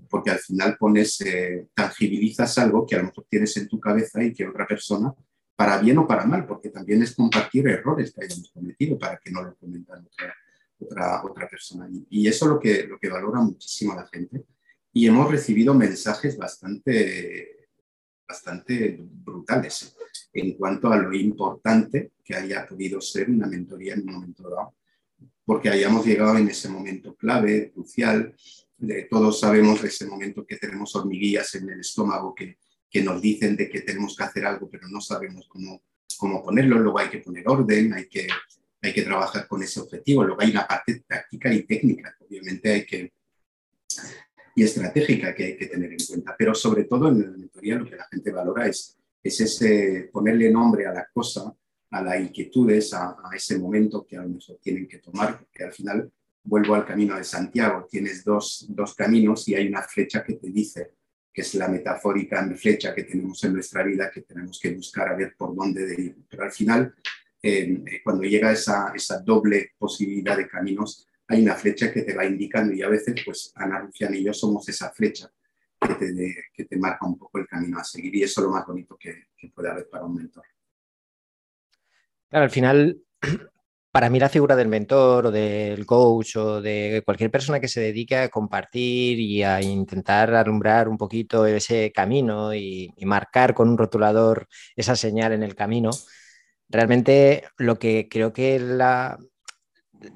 porque 0.10 0.32
al 0.32 0.40
final 0.40 0.78
pones, 0.78 1.22
eh, 1.22 1.68
tangibilizas 1.74 2.58
algo 2.58 2.86
que 2.86 2.96
a 2.96 3.00
lo 3.00 3.06
mejor 3.06 3.25
tienes 3.30 3.56
en 3.58 3.68
tu 3.68 3.80
cabeza 3.80 4.24
y 4.24 4.34
que 4.34 4.48
otra 4.48 4.68
persona, 4.68 5.14
para 5.56 5.78
bien 5.80 5.98
o 5.98 6.08
para 6.08 6.25
mal, 6.25 6.46
porque 6.46 6.70
también 6.70 7.02
es 7.02 7.16
compartir 7.16 7.68
errores 7.68 8.14
que 8.14 8.25
hayamos 8.25 8.52
cometido 8.52 8.98
para 8.98 9.18
que 9.18 9.32
no 9.32 9.42
lo 9.42 9.56
comentan 9.56 10.06
otra, 10.06 10.36
otra, 10.80 11.24
otra 11.24 11.48
persona. 11.48 11.88
Y, 11.90 12.06
y 12.10 12.28
eso 12.28 12.46
es 12.46 12.52
lo 12.52 12.60
que, 12.60 12.84
lo 12.84 13.00
que 13.00 13.10
valora 13.10 13.40
muchísimo 13.40 13.96
la 13.96 14.06
gente. 14.08 14.44
Y 14.98 15.08
hemos 15.08 15.30
recibido 15.30 15.74
mensajes 15.74 16.38
bastante, 16.38 17.68
bastante 18.25 18.98
brutales 18.98 19.94
en 20.32 20.54
cuanto 20.54 20.90
a 20.90 20.96
lo 20.96 21.14
importante 21.14 22.14
que 22.24 22.34
haya 22.34 22.66
podido 22.66 23.02
ser 23.02 23.30
una 23.30 23.46
mentoría 23.46 23.96
en 23.96 24.08
un 24.08 24.14
momento 24.14 24.50
dado, 24.50 24.74
porque 25.44 25.68
hayamos 25.68 26.06
llegado 26.06 26.38
en 26.38 26.48
ese 26.48 26.70
momento 26.70 27.14
clave, 27.14 27.74
crucial, 27.74 28.34
de, 28.78 29.04
todos 29.12 29.38
sabemos 29.42 29.82
de 29.82 29.90
ese 29.90 30.06
momento 30.06 30.46
que 30.46 30.56
tenemos 30.56 30.96
hormiguillas 30.96 31.54
en 31.56 31.70
el 31.72 31.82
estómago 31.82 32.34
que, 32.34 32.58
que, 32.90 33.04
nos 33.04 33.22
dicen 33.22 33.58
de 33.58 33.70
que 33.70 33.82
tenemos 33.82 34.16
que 34.16 34.24
hacer 34.24 34.46
algo, 34.46 34.70
pero 34.70 34.88
no 34.88 35.02
sabemos 35.02 35.46
cómo, 35.50 35.84
cómo 36.18 36.42
ponerlo. 36.42 36.80
Luego 36.80 37.00
hay 37.00 37.10
que 37.10 37.20
poner 37.20 37.44
orden, 37.50 37.92
hay 37.92 38.08
que, 38.08 38.30
hay 38.82 38.94
que 38.94 39.02
trabajar 39.02 39.46
con 39.46 39.62
ese 39.62 39.82
objetivo. 39.82 40.24
Luego 40.24 40.42
hay 40.42 40.52
una 40.52 40.66
parte 40.66 41.04
táctica 41.06 41.54
y 41.54 41.64
técnica, 41.64 42.16
obviamente 42.22 42.72
hay 42.72 42.86
que 42.86 43.12
y 44.56 44.64
estratégica 44.64 45.36
que 45.36 45.44
hay 45.44 45.58
que 45.58 45.68
tener 45.68 45.92
en 45.92 46.00
cuenta. 46.08 46.34
Pero 46.38 46.56
sobre 46.56 46.86
todo 46.86 47.10
en 47.10 47.22
la 47.22 47.38
mentoría 47.38 47.76
lo 47.76 47.86
que 47.86 47.98
la 47.98 48.08
gente 48.10 48.32
valora 48.32 48.68
es, 48.68 48.98
es 49.22 49.42
ese 49.42 50.10
ponerle 50.12 50.50
nombre 50.50 50.88
a 50.88 50.94
la 50.94 51.08
cosa, 51.14 51.54
a 51.92 52.02
las 52.02 52.20
inquietudes, 52.20 52.94
a, 52.94 53.10
a, 53.10 53.36
ese 53.36 53.60
momento 53.60 54.06
que 54.08 54.18
a 54.18 54.22
lo 54.22 54.30
mejor 54.30 54.58
tienen 54.62 54.88
que 54.88 55.00
tomar, 55.00 55.40
porque 55.40 55.64
al 55.64 55.74
final 55.74 56.12
vuelvo 56.46 56.76
al 56.76 56.86
camino 56.86 57.18
de 57.18 57.24
Santiago, 57.24 57.88
tienes 57.90 58.24
dos, 58.24 58.66
dos, 58.70 58.94
caminos 58.96 59.48
y 59.50 59.56
hay 59.56 59.68
una 59.68 59.82
flecha 59.82 60.24
que 60.24 60.36
te 60.36 60.50
dice, 60.50 60.94
que 61.34 61.42
es 61.42 61.54
la 61.56 61.68
metafórica 61.68 62.48
flecha 62.56 62.94
que 62.96 63.04
tenemos 63.04 63.44
en 63.44 63.54
nuestra 63.54 63.84
vida, 63.84 64.10
que 64.10 64.22
tenemos 64.22 64.60
que 64.60 64.74
buscar 64.74 65.10
a 65.10 65.16
ver 65.16 65.36
por 65.36 65.54
dónde 65.54 65.86
de 65.86 66.02
ir. 66.02 66.16
Pero 66.30 66.44
al 66.44 66.52
final, 66.52 66.96
eh, 67.42 67.84
cuando 68.04 68.24
llega 68.24 68.52
esa, 68.52 68.94
esa 68.96 69.20
doble 69.20 69.72
posibilidad 69.78 70.38
de 70.38 70.48
caminos, 70.48 71.08
hay 71.27 71.41
una 71.41 71.55
flecha 71.55 71.91
que 71.91 72.03
te 72.03 72.13
va 72.13 72.25
indicando 72.25 72.74
y 72.74 72.82
a 72.82 72.89
veces, 72.89 73.15
pues 73.25 73.51
Ana 73.55 73.79
Rufián 73.79 74.13
y 74.13 74.24
yo 74.24 74.34
somos 74.34 74.67
esa 74.70 74.91
flecha 74.91 75.32
que 75.79 75.94
te, 75.96 76.36
que 76.53 76.65
te 76.65 76.77
marca 76.77 77.05
un 77.05 77.17
poco 77.17 77.39
el 77.39 77.48
camino 77.48 77.79
a 77.79 77.84
seguir 77.84 78.15
y 78.15 78.24
eso 78.24 78.41
es 78.41 78.46
lo 78.46 78.53
más 78.53 78.65
bonito 78.65 78.98
que, 78.98 79.27
que 79.38 79.50
puede 79.50 79.70
haber 79.70 79.89
para 79.89 80.05
un 80.05 80.15
mentor. 80.15 80.44
Claro, 82.29 82.44
al 82.44 82.51
final 82.51 83.01
para 83.96 84.10
mí 84.10 84.20
la 84.20 84.27
figura 84.27 84.58
del 84.58 84.67
mentor 84.67 85.27
o 85.27 85.32
del 85.32 85.86
coach 85.86 86.36
o 86.36 86.62
de 86.62 87.01
cualquier 87.05 87.32
persona 87.32 87.62
que 87.62 87.70
se 87.70 87.79
dedique 87.79 88.17
a 88.17 88.27
compartir 88.27 89.17
y 89.20 89.41
a 89.41 89.62
intentar 89.62 90.36
alumbrar 90.36 90.89
un 90.89 90.98
poquito 90.98 91.46
ese 91.46 91.94
camino 91.94 92.53
y, 92.53 92.94
marcar 93.05 93.53
con 93.53 93.70
un 93.70 93.77
rotulador 93.77 94.48
esa 94.75 94.98
señal 94.98 95.32
en 95.32 95.44
el 95.44 95.55
camino, 95.55 95.91
realmente 96.67 97.46
lo 97.58 97.79
que 97.79 98.10
creo 98.10 98.34
que 98.34 98.60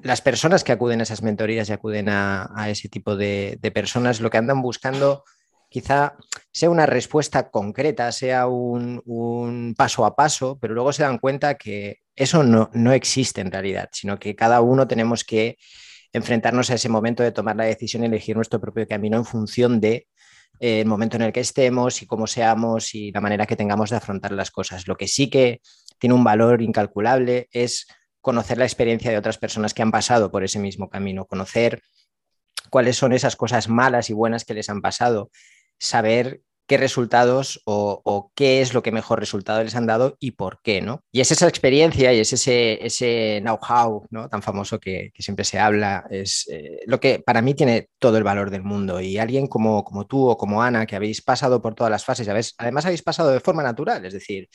las 0.02 0.20
personas 0.20 0.64
que 0.64 0.72
acuden 0.72 1.00
a 1.00 1.04
esas 1.04 1.22
mentorías 1.22 1.68
y 1.68 1.72
acuden 1.72 2.08
a, 2.08 2.66
ese 2.68 2.88
tipo 2.88 3.16
de, 3.16 3.58
de 3.60 3.70
personas 3.70 4.20
lo 4.20 4.30
que 4.30 4.38
andan 4.38 4.62
buscando 4.62 5.24
quizá 5.70 6.16
sea 6.52 6.68
una 6.68 6.84
respuesta 6.84 7.48
concreta, 7.48 8.12
sea 8.12 8.48
un, 8.48 9.74
paso 9.78 10.04
a 10.04 10.14
paso, 10.14 10.58
pero 10.60 10.74
luego 10.74 10.92
se 10.92 11.04
dan 11.04 11.18
cuenta 11.18 11.54
que 11.54 12.00
eso 12.14 12.42
no, 12.42 12.92
existe 12.92 13.40
en 13.40 13.52
realidad, 13.52 13.88
sino 13.92 14.18
que 14.18 14.34
cada 14.34 14.60
uno 14.60 14.86
tenemos 14.86 15.24
que 15.24 15.56
enfrentarnos 16.12 16.70
a 16.70 16.74
ese 16.74 16.88
momento 16.88 17.22
de 17.22 17.32
tomar 17.32 17.56
la 17.56 17.64
decisión 17.64 18.02
y 18.02 18.06
elegir 18.06 18.34
nuestro 18.34 18.60
propio 18.60 18.86
camino 18.86 19.16
en 19.16 19.24
función 19.24 19.80
de 19.80 20.08
eh, 20.58 20.80
el 20.80 20.86
momento 20.86 21.16
en 21.16 21.22
el 21.22 21.32
que 21.32 21.40
estemos 21.40 22.02
y 22.02 22.06
cómo 22.06 22.26
seamos 22.26 22.94
y 22.96 23.12
la 23.12 23.20
manera 23.20 23.46
que 23.46 23.56
tengamos 23.56 23.90
de 23.90 23.96
afrontar 23.96 24.32
las 24.32 24.50
cosas. 24.50 24.88
Lo 24.88 24.96
que 24.96 25.06
sí 25.06 25.30
que 25.30 25.60
tiene 26.00 26.14
un 26.14 26.24
valor 26.24 26.62
incalculable 26.62 27.48
es 27.52 27.86
conocer 28.20 28.58
la 28.58 28.64
experiencia 28.64 29.10
de 29.10 29.18
otras 29.18 29.38
personas 29.38 29.74
que 29.74 29.82
han 29.82 29.90
pasado 29.90 30.30
por 30.30 30.44
ese 30.44 30.58
mismo 30.58 30.88
camino, 30.88 31.26
conocer 31.26 31.82
cuáles 32.70 32.96
son 32.96 33.12
esas 33.12 33.36
cosas 33.36 33.68
malas 33.68 34.10
y 34.10 34.12
buenas 34.12 34.44
que 34.44 34.54
les 34.54 34.68
han 34.68 34.82
pasado, 34.82 35.30
saber 35.78 36.42
qué 36.70 36.76
resultados 36.76 37.60
o, 37.64 38.30
qué 38.36 38.60
es 38.60 38.74
lo 38.74 38.82
que 38.84 38.92
mejor 38.92 39.18
resultado 39.18 39.64
les 39.64 39.74
han 39.74 39.88
dado 39.88 40.16
y 40.20 40.32
por 40.32 40.60
qué, 40.62 40.80
¿no? 40.80 41.02
Y 41.10 41.20
es 41.20 41.32
esa 41.32 41.48
experiencia 41.48 42.12
y 42.12 42.20
es 42.20 42.32
ese, 42.32 43.40
know-how 43.42 44.06
¿no? 44.10 44.28
tan 44.28 44.40
famoso 44.40 44.78
que, 44.78 45.10
siempre 45.18 45.44
se 45.44 45.58
habla, 45.58 46.04
es 46.10 46.46
eh, 46.48 46.78
lo 46.86 47.00
que 47.00 47.18
para 47.18 47.42
mí 47.42 47.54
tiene 47.54 47.88
todo 47.98 48.18
el 48.18 48.22
valor 48.22 48.50
del 48.50 48.62
mundo. 48.62 49.00
Y 49.00 49.18
alguien 49.18 49.48
como, 49.48 49.82
como 49.82 50.06
tú 50.06 50.28
o 50.28 50.36
como 50.36 50.62
Ana, 50.62 50.86
que 50.86 50.94
habéis 50.94 51.22
pasado 51.22 51.60
por 51.60 51.74
todas 51.74 51.90
las 51.90 52.04
fases, 52.04 52.54
además 52.56 52.86
habéis 52.86 53.02
pasado 53.02 53.30
de 53.30 53.40
forma 53.40 53.64
natural, 53.64 54.06
es 54.06 54.12
decir, 54.12 54.48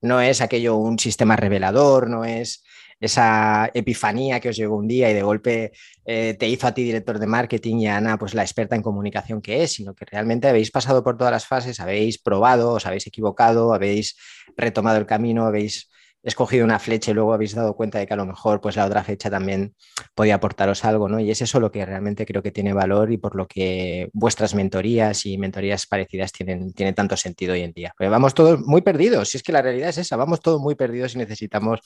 no 0.00 0.22
es 0.22 0.40
aquello 0.40 0.76
un 0.76 0.98
sistema 0.98 1.36
revelador, 1.36 2.08
no 2.08 2.24
es 2.24 2.64
esa 3.00 3.70
epifanía 3.74 4.40
que 4.40 4.48
os 4.48 4.56
llegó 4.56 4.76
un 4.76 4.88
día 4.88 5.10
y 5.10 5.14
de 5.14 5.22
golpe 5.22 5.72
eh, 6.04 6.34
te 6.38 6.48
hizo 6.48 6.66
a 6.66 6.74
ti 6.74 6.82
director 6.82 7.18
de 7.18 7.26
marketing 7.26 7.76
y 7.76 7.86
a 7.86 7.96
Ana, 7.96 8.18
pues 8.18 8.34
la 8.34 8.42
experta 8.42 8.76
en 8.76 8.82
comunicación 8.82 9.40
que 9.40 9.62
es, 9.62 9.72
sino 9.72 9.94
que 9.94 10.04
realmente 10.04 10.48
habéis 10.48 10.70
pasado 10.70 11.04
por 11.04 11.16
todas 11.16 11.32
las 11.32 11.46
fases, 11.46 11.80
habéis 11.80 12.18
probado, 12.18 12.72
os 12.72 12.86
habéis 12.86 13.06
equivocado, 13.06 13.72
habéis 13.72 14.16
retomado 14.56 14.98
el 14.98 15.06
camino, 15.06 15.46
habéis 15.46 15.88
escogido 16.22 16.64
una 16.64 16.78
flecha 16.78 17.10
y 17.10 17.14
luego 17.14 17.32
habéis 17.32 17.54
dado 17.54 17.74
cuenta 17.74 17.98
de 17.98 18.06
que 18.06 18.14
a 18.14 18.16
lo 18.16 18.26
mejor 18.26 18.60
pues 18.60 18.76
la 18.76 18.86
otra 18.86 19.04
flecha 19.04 19.30
también 19.30 19.74
podía 20.14 20.34
aportaros 20.36 20.84
algo, 20.84 21.08
¿no? 21.08 21.20
Y 21.20 21.30
es 21.30 21.40
eso 21.40 21.60
lo 21.60 21.70
que 21.70 21.84
realmente 21.86 22.26
creo 22.26 22.42
que 22.42 22.50
tiene 22.50 22.72
valor 22.72 23.12
y 23.12 23.18
por 23.18 23.36
lo 23.36 23.46
que 23.46 24.10
vuestras 24.12 24.54
mentorías 24.54 25.24
y 25.26 25.38
mentorías 25.38 25.86
parecidas 25.86 26.32
tienen, 26.32 26.72
tienen 26.72 26.94
tanto 26.94 27.16
sentido 27.16 27.52
hoy 27.54 27.62
en 27.62 27.72
día. 27.72 27.94
Vamos 27.98 28.34
todos 28.34 28.60
muy 28.60 28.82
perdidos, 28.82 29.30
si 29.30 29.36
es 29.38 29.42
que 29.42 29.52
la 29.52 29.62
realidad 29.62 29.90
es 29.90 29.98
esa, 29.98 30.16
vamos 30.16 30.40
todos 30.40 30.60
muy 30.60 30.74
perdidos 30.74 31.14
y 31.14 31.18
necesitamos 31.18 31.80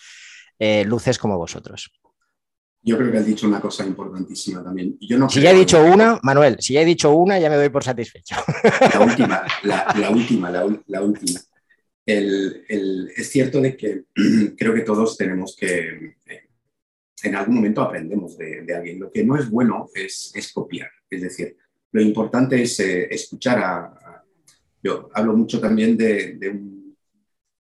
eh, 0.58 0.84
luces 0.84 1.18
como 1.18 1.38
vosotros. 1.38 1.92
Yo 2.84 2.98
creo 2.98 3.12
que 3.12 3.18
has 3.18 3.26
dicho 3.26 3.46
una 3.46 3.60
cosa 3.60 3.86
importantísima 3.86 4.62
también. 4.62 4.98
Yo 5.00 5.16
no 5.16 5.28
si 5.28 5.40
ya 5.40 5.52
he 5.52 5.54
dicho 5.54 5.82
una, 5.84 6.18
Manuel, 6.22 6.56
si 6.58 6.74
ya 6.74 6.82
he 6.82 6.84
dicho 6.84 7.12
una, 7.14 7.38
ya 7.38 7.48
me 7.48 7.56
doy 7.56 7.68
por 7.68 7.84
satisfecho. 7.84 8.34
La 8.92 9.00
última, 9.00 9.44
la, 9.62 10.10
última, 10.10 10.50
la, 10.50 11.00
última. 11.02 11.40
es 12.04 13.30
cierto 13.30 13.60
de 13.60 13.76
que 13.76 14.04
creo 14.58 14.74
que 14.74 14.80
todos 14.80 15.16
tenemos 15.16 15.54
que, 15.56 16.16
eh, 16.26 16.48
en 17.22 17.36
algún 17.36 17.54
momento 17.54 17.82
aprendemos 17.82 18.36
de, 18.36 18.66
alguien. 18.74 18.98
Lo 18.98 19.12
que 19.12 19.22
no 19.22 19.36
es 19.36 19.48
bueno 19.48 19.88
es, 19.94 20.32
copiar. 20.52 20.90
Es 21.08 21.22
decir, 21.22 21.56
lo 21.92 22.02
importante 22.02 22.62
es 22.62 22.80
eh, 22.80 23.06
escuchar 23.14 23.58
a, 23.60 24.24
Yo 24.82 25.08
hablo 25.14 25.36
mucho 25.36 25.60
también 25.60 25.96
de, 25.96 26.34
de 26.34 26.48
un 26.48 26.81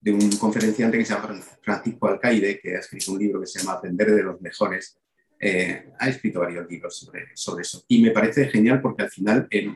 de 0.01 0.11
un 0.13 0.29
conferenciante 0.37 0.97
que 0.97 1.05
se 1.05 1.13
llama 1.13 1.41
Francisco 1.61 2.07
Alcaide, 2.07 2.59
que 2.59 2.75
ha 2.75 2.79
escrito 2.79 3.11
un 3.11 3.19
libro 3.19 3.41
que 3.41 3.47
se 3.47 3.59
llama 3.59 3.73
Aprender 3.73 4.15
de 4.15 4.23
los 4.23 4.39
Mejores. 4.41 4.97
Eh, 5.39 5.89
ha 5.97 6.09
escrito 6.09 6.39
varios 6.39 6.69
libros 6.69 6.97
sobre, 6.97 7.27
sobre, 7.33 7.61
eso. 7.61 7.83
Y 7.87 8.01
me 8.01 8.11
parece 8.11 8.47
genial 8.47 8.81
porque 8.81 9.03
al 9.03 9.09
final 9.09 9.47
eh, 9.49 9.73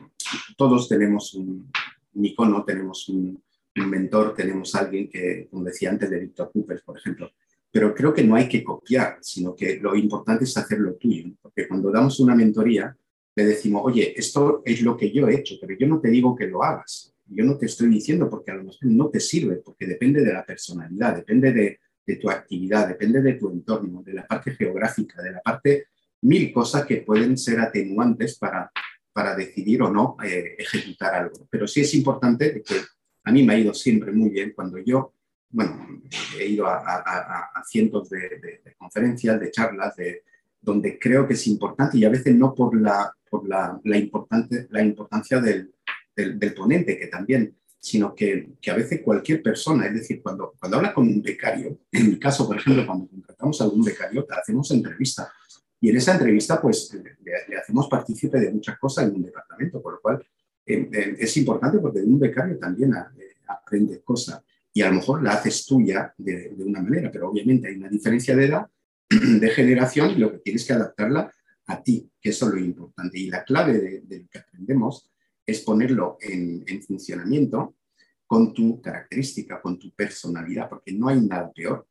todos 0.56 0.88
tenemos 0.88 1.34
un, 1.34 1.70
icono, 2.14 2.64
tenemos 2.64 3.08
un, 3.08 3.42
mentor, 3.76 4.34
tenemos 4.34 4.74
alguien 4.76 5.08
que, 5.08 5.48
como 5.50 5.64
decía 5.64 5.90
antes, 5.90 6.08
de 6.08 6.20
Víctor 6.20 6.50
Cooper, 6.52 6.82
por 6.84 6.96
ejemplo. 6.96 7.32
Pero 7.72 7.92
creo 7.92 8.14
que 8.14 8.22
no 8.22 8.36
hay 8.36 8.48
que 8.48 8.62
copiar, 8.62 9.18
sino 9.20 9.54
que 9.54 9.80
lo 9.80 9.96
importante 9.96 10.44
es 10.44 10.56
hacer 10.56 10.78
lo 10.78 10.94
tuyo. 10.94 11.32
Porque 11.42 11.66
cuando 11.66 11.90
damos 11.90 12.20
una 12.20 12.36
mentoría, 12.36 12.96
le 13.34 13.44
decimos, 13.44 13.82
oye, 13.84 14.14
esto 14.16 14.62
es 14.64 14.80
lo 14.82 14.96
que 14.96 15.10
yo 15.10 15.26
he 15.26 15.34
hecho, 15.34 15.56
pero 15.60 15.76
yo 15.76 15.88
no 15.88 16.00
te 16.00 16.08
digo 16.08 16.36
que 16.36 16.46
lo 16.46 16.62
hagas 16.62 17.13
yo 17.26 17.44
no 17.44 17.56
te 17.56 17.66
estoy 17.66 17.88
diciendo 17.88 18.28
porque 18.28 18.50
a 18.50 18.54
lo 18.54 18.64
mejor 18.64 18.84
no 18.84 19.08
te 19.08 19.20
sirve, 19.20 19.56
porque 19.56 19.86
depende 19.86 20.22
de 20.22 20.32
la 20.32 20.44
personalidad, 20.44 21.16
depende 21.16 21.52
de, 21.52 21.80
tu 22.20 22.28
actividad, 22.28 22.86
depende 22.86 23.22
de 23.22 23.34
tu 23.34 23.50
entorno, 23.50 24.02
de 24.02 24.12
la 24.12 24.26
parte 24.26 24.50
geográfica, 24.50 25.22
de 25.22 25.32
la 25.32 25.40
parte 25.40 25.86
mil 26.20 26.52
cosas 26.52 26.84
que 26.84 26.98
pueden 26.98 27.38
ser 27.38 27.60
atenuantes 27.60 28.38
para, 28.38 28.70
para 29.12 29.34
decidir 29.34 29.80
o 29.82 29.90
no 29.90 30.16
eh, 30.22 30.54
ejecutar 30.58 31.14
algo. 31.14 31.46
Pero 31.48 31.66
sí 31.66 31.80
es 31.80 31.94
importante 31.94 32.62
que 32.62 32.74
a 33.24 33.32
mí 33.32 33.42
me 33.42 33.54
ha 33.54 33.58
ido 33.58 33.72
siempre 33.72 34.12
muy 34.12 34.28
bien 34.28 34.52
cuando 34.54 34.78
yo, 34.78 35.14
bueno, 35.50 36.02
he 36.38 36.46
ido 36.46 36.66
a, 36.66 37.62
cientos 37.66 38.10
de, 38.10 38.60
conferencias, 38.76 39.40
de 39.40 39.50
charlas, 39.50 39.96
de, 39.96 40.24
donde 40.60 40.98
creo 40.98 41.26
que 41.26 41.34
es 41.34 41.46
importante 41.46 41.96
y 41.96 42.04
a 42.04 42.10
veces 42.10 42.34
no 42.34 42.54
por 42.54 42.78
la, 42.78 43.14
por 43.30 43.48
la, 43.48 43.80
importante, 43.96 44.66
la 44.70 44.82
importancia 44.82 45.40
del, 45.40 45.73
del, 46.14 46.54
ponente, 46.54 46.98
que 46.98 47.06
también, 47.08 47.56
sino 47.78 48.14
que, 48.14 48.52
que, 48.60 48.70
a 48.70 48.74
veces 48.74 49.02
cualquier 49.02 49.42
persona, 49.42 49.86
es 49.86 49.94
decir, 49.94 50.22
cuando, 50.22 50.54
cuando 50.58 50.78
habla 50.78 50.94
con 50.94 51.06
un 51.06 51.20
becario, 51.20 51.80
en 51.92 52.10
mi 52.10 52.18
caso, 52.18 52.46
por 52.46 52.56
ejemplo, 52.56 52.86
cuando 52.86 53.08
contratamos 53.08 53.60
a 53.60 53.64
algún 53.64 53.82
becario, 53.82 54.26
hacemos 54.30 54.70
entrevista. 54.70 55.30
Y 55.80 55.90
en 55.90 55.96
esa 55.96 56.12
entrevista, 56.12 56.60
pues, 56.62 56.90
le, 56.94 57.56
hacemos 57.56 57.88
partícipe 57.88 58.40
de 58.40 58.50
muchas 58.50 58.78
cosas 58.78 59.06
en 59.06 59.16
un 59.16 59.22
departamento, 59.22 59.82
por 59.82 59.94
lo 59.94 60.00
cual 60.00 60.26
eh, 60.64 60.88
eh, 60.90 61.16
es 61.18 61.36
importante 61.36 61.78
porque 61.78 62.00
de 62.00 62.06
un 62.06 62.18
becario 62.18 62.58
también 62.58 62.94
eh, 62.94 63.34
aprende 63.48 64.00
cosas 64.02 64.42
y 64.72 64.80
a 64.80 64.88
lo 64.88 64.94
mejor 64.94 65.22
la 65.22 65.32
haces 65.32 65.66
tuya 65.66 66.14
de, 66.16 66.54
de, 66.56 66.64
una 66.64 66.80
manera, 66.80 67.10
pero 67.12 67.28
obviamente 67.28 67.68
hay 67.68 67.76
una 67.76 67.88
diferencia 67.88 68.34
de 68.34 68.46
edad, 68.46 68.66
de 69.08 69.50
generación, 69.50 70.10
y 70.10 70.16
lo 70.16 70.32
que 70.32 70.38
tienes 70.38 70.66
que 70.66 70.72
adaptarla 70.72 71.30
a 71.66 71.82
ti, 71.82 72.10
que 72.20 72.30
eso 72.30 72.48
es 72.48 72.54
lo 72.54 72.60
importante. 72.60 73.18
Y 73.18 73.28
la 73.28 73.44
clave 73.44 73.74
de, 73.74 74.00
de 74.00 74.20
lo 74.20 74.28
que 74.28 74.38
aprendemos 74.38 75.10
es 75.46 75.60
ponerlo 75.60 76.16
en, 76.20 76.64
funcionamiento 76.82 77.76
con 78.26 78.52
tu 78.52 78.80
característica, 78.80 79.60
con 79.60 79.78
tu 79.78 79.90
personalidad, 79.94 80.68
porque 80.68 80.92
no 80.92 81.08
hay 81.08 81.20
nada 81.20 81.52
peor 81.52 81.86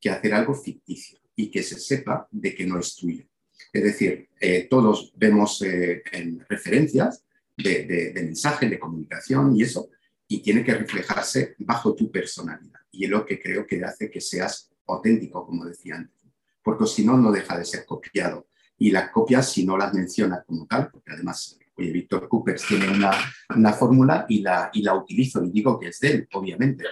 que 0.00 0.10
hacer 0.10 0.34
algo 0.34 0.54
ficticio 0.54 1.18
y 1.34 1.50
que 1.50 1.62
se 1.62 1.78
sepa 1.78 2.28
de 2.30 2.54
que 2.54 2.66
no 2.66 2.78
es 2.78 2.94
tuyo. 2.94 3.24
Es 3.72 3.82
decir, 3.82 4.28
eh, 4.40 4.66
todos 4.68 5.12
vemos 5.16 5.62
eh, 5.62 6.02
en 6.12 6.44
referencias 6.48 7.24
de, 7.56 7.84
de, 7.84 8.12
mensaje, 8.22 8.68
de 8.68 8.78
comunicación 8.78 9.56
y 9.56 9.62
eso, 9.62 9.90
y 10.28 10.42
tiene 10.42 10.62
que 10.62 10.74
reflejarse 10.74 11.54
bajo 11.58 11.94
tu 11.94 12.10
personalidad. 12.10 12.80
Y 12.92 13.04
es 13.04 13.10
lo 13.10 13.24
que 13.24 13.40
creo 13.40 13.66
que 13.66 13.82
hace 13.82 14.10
que 14.10 14.20
seas 14.20 14.70
auténtico, 14.86 15.44
como 15.44 15.64
decía 15.64 15.96
antes, 15.96 16.18
porque 16.62 16.86
si 16.86 17.04
no, 17.04 17.16
no 17.16 17.32
deja 17.32 17.58
de 17.58 17.64
ser 17.64 17.84
copiado. 17.84 18.46
Y 18.76 18.90
las 18.90 19.10
copias, 19.10 19.50
si 19.50 19.64
no 19.64 19.76
las 19.76 19.92
mencionas 19.92 20.44
como 20.46 20.66
tal, 20.66 20.90
porque 20.90 21.12
además 21.12 21.58
Víctor 21.78 22.28
Coopers 22.28 22.66
tiene 22.66 22.88
una, 22.90 23.10
una 23.54 23.72
fórmula 23.72 24.26
y 24.28 24.40
la, 24.40 24.70
y 24.72 24.82
la 24.82 24.94
utilizo 24.94 25.44
y 25.44 25.50
digo 25.50 25.78
que 25.78 25.88
es 25.88 26.00
de 26.00 26.10
él, 26.10 26.28
obviamente. 26.32 26.84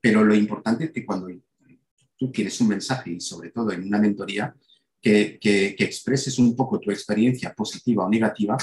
Pero 0.00 0.24
lo 0.24 0.34
importante 0.34 0.84
es 0.84 0.92
que 0.92 1.06
cuando 1.06 1.28
tú 2.16 2.30
tienes 2.30 2.60
un 2.60 2.68
mensaje 2.68 3.12
y 3.12 3.20
sobre 3.20 3.50
todo 3.50 3.72
en 3.72 3.84
una 3.84 3.98
mentoría, 3.98 4.54
que, 5.00 5.38
que, 5.38 5.76
expreses 5.78 6.38
un 6.38 6.56
poco 6.56 6.80
tu 6.80 6.90
experiencia 6.90 7.52
positiva 7.52 8.06
o 8.06 8.08
negativa, 8.08 8.56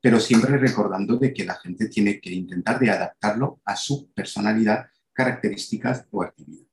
pero 0.00 0.20
siempre 0.20 0.56
recordando 0.56 1.18
que 1.18 1.44
la 1.44 1.56
gente 1.56 1.88
tiene 1.88 2.20
que 2.20 2.30
intentar 2.30 2.78
de 2.78 2.90
adaptarlo 2.90 3.60
a 3.64 3.74
su 3.74 4.10
personalidad, 4.12 4.86
características 5.12 6.06
o 6.12 6.22
actividad. 6.22 6.68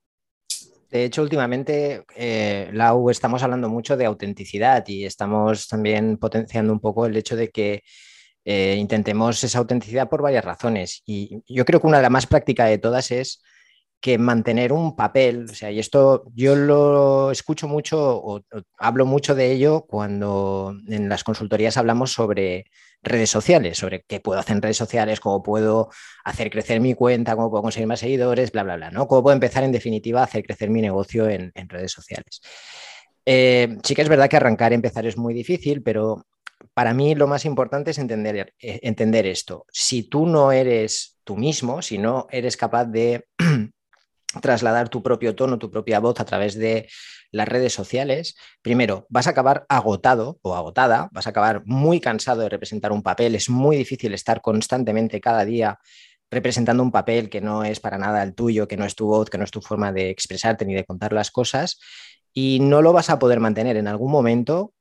De 0.92 1.04
hecho, 1.04 1.24
últimamente, 1.24 2.06
eh, 2.16 2.70
Lau, 2.72 3.10
estamos 3.10 3.42
hablando 3.42 3.68
mucho 3.68 3.98
de 3.98 4.06
autenticidad 4.06 4.88
y 4.88 5.06
estamos 5.06 5.68
también 5.68 6.18
potenciando 6.18 6.72
un 6.72 6.80
poco 6.80 7.08
el 7.08 7.18
hecho 7.18 7.36
de 7.36 7.50
que 7.50 7.84
eh, 8.46 8.76
intentemos 8.80 9.44
esa 9.44 9.58
autenticidad 9.60 10.08
por 10.10 10.22
varias 10.22 10.46
razones. 10.46 11.02
Y 11.06 11.42
yo 11.48 11.66
creo 11.66 11.82
que 11.82 11.88
una 11.88 11.98
de 11.98 12.04
las 12.04 12.12
más 12.12 12.28
prácticas 12.28 12.70
de 12.70 12.78
todas 12.78 13.12
es 13.12 13.44
que 14.00 14.18
mantener 14.20 14.72
un 14.72 14.96
papel, 14.96 15.46
o 15.50 15.56
sea, 15.56 15.72
y 15.72 15.80
esto 15.80 16.26
yo 16.36 16.56
lo 16.56 17.32
escucho 17.32 17.68
mucho 17.68 17.98
o, 18.00 18.42
hablo 18.78 19.06
mucho 19.08 19.34
de 19.34 19.52
ello 19.52 19.86
cuando 19.88 20.76
en 20.88 21.10
las 21.10 21.24
consultorías 21.24 21.78
hablamos 21.78 22.12
sobre 22.12 22.66
redes 23.02 23.32
sociales, 23.32 23.80
sobre 23.80 24.04
qué 24.08 24.20
puedo 24.20 24.40
hacer 24.40 24.58
en 24.58 24.62
redes 24.62 24.78
sociales, 24.78 25.20
cómo 25.20 25.42
puedo 25.42 25.90
hacer 26.24 26.52
crecer 26.52 26.80
mi 26.82 26.94
cuenta, 26.94 27.36
cómo 27.36 27.50
puedo 27.50 27.64
conseguir 27.64 27.88
más 27.88 28.00
seguidores, 28.00 28.52
bla, 28.52 28.64
bla, 28.64 28.76
bla, 28.76 28.92
¿no? 28.92 29.08
Cómo 29.08 29.24
puedo 29.24 29.34
empezar 29.34 29.64
en 29.64 29.72
definitiva 29.72 30.22
a 30.22 30.26
hacer 30.26 30.44
crecer 30.44 30.70
mi 30.70 30.82
negocio 30.82 31.28
en 31.28 31.52
redes 31.70 31.92
sociales. 31.92 32.42
Eh, 33.26 33.78
sí 33.84 33.96
que 33.96 34.04
es 34.04 34.10
verdad 34.10 34.30
que 34.30 34.38
arrancar 34.38 34.72
y 34.72 34.76
empezar 34.76 35.06
es 35.06 35.18
muy 35.18 35.34
difícil, 35.34 35.82
pero 35.82 36.26
para 36.74 36.94
mí 36.94 37.16
lo 37.16 37.28
más 37.28 37.46
importante 37.46 37.92
es 37.92 37.98
entender, 37.98 38.54
eh, 38.60 38.80
entender 38.84 39.26
esto. 39.26 39.66
Si 39.72 40.04
tú 40.04 40.26
no 40.26 40.52
eres 40.52 41.20
tú 41.24 41.36
mismo, 41.36 41.82
si 41.82 41.98
no 41.98 42.28
eres 42.32 42.58
capaz 42.58 42.86
de 42.86 43.28
trasladar 44.42 44.90
tu 44.90 45.02
propio 45.02 45.36
tono, 45.36 45.58
tu 45.58 45.72
propia 45.72 46.00
voz 46.00 46.20
a 46.20 46.26
través 46.26 46.56
de 46.56 46.88
las 47.32 47.48
redes 47.48 47.74
sociales, 47.74 48.36
primero 48.62 49.06
vas 49.10 49.28
a 49.28 49.32
acabar 49.32 49.66
agotado 49.70 50.40
o 50.42 50.56
agotada, 50.56 51.10
vas 51.12 51.28
a 51.28 51.32
acabar 51.32 51.64
muy 51.66 52.00
cansado 52.00 52.42
de 52.42 52.50
representar 52.50 52.92
un 52.92 53.04
papel, 53.04 53.36
es 53.36 53.50
muy 53.50 53.76
difícil 53.76 54.14
estar 54.14 54.42
constantemente 54.42 55.20
cada 55.20 55.44
día 55.46 55.80
representando 56.32 56.84
un 56.84 56.92
papel 56.92 57.30
que 57.30 57.42
no 57.42 57.64
es 57.64 57.80
para 57.80 57.98
nada 57.98 58.24
el 58.24 58.36
tuyo, 58.36 58.68
que 58.68 58.78
no 58.78 58.86
es 58.86 58.96
tu 58.96 59.08
voz, 59.08 59.30
que 59.30 59.38
no 59.38 59.44
es 59.44 59.52
tu 59.52 59.62
forma 59.62 59.92
de 59.92 60.10
expresarte 60.10 60.66
ni 60.66 60.74
de 60.74 60.86
contar 60.86 61.14
las 61.14 61.32
cosas, 61.32 61.80
y 62.34 62.60
no 62.60 62.82
lo 62.82 62.94
vas 62.94 63.10
a 63.10 63.20
poder 63.20 63.40
mantener. 63.40 63.78
En 63.78 63.88
algún 63.88 64.12
momento 64.12 64.74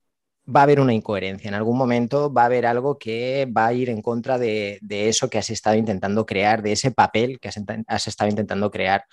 va 0.46 0.60
a 0.60 0.62
haber 0.64 0.80
una 0.80 0.92
incoherencia, 0.92 1.48
en 1.48 1.54
algún 1.54 1.78
momento 1.78 2.32
va 2.32 2.42
a 2.42 2.46
haber 2.46 2.66
algo 2.66 2.98
que 2.98 3.46
va 3.46 3.66
a 3.66 3.72
ir 3.72 3.88
en 3.88 4.02
contra 4.02 4.38
de, 4.38 4.78
eso 4.88 5.28
que 5.30 5.38
has 5.38 5.50
estado 5.50 5.76
intentando 5.76 6.26
crear, 6.26 6.62
de 6.62 6.72
ese 6.72 6.90
papel 6.90 7.40
que 7.40 7.48
has, 7.48 8.06
estado 8.06 8.30
intentando 8.30 8.70
crear 8.70 9.04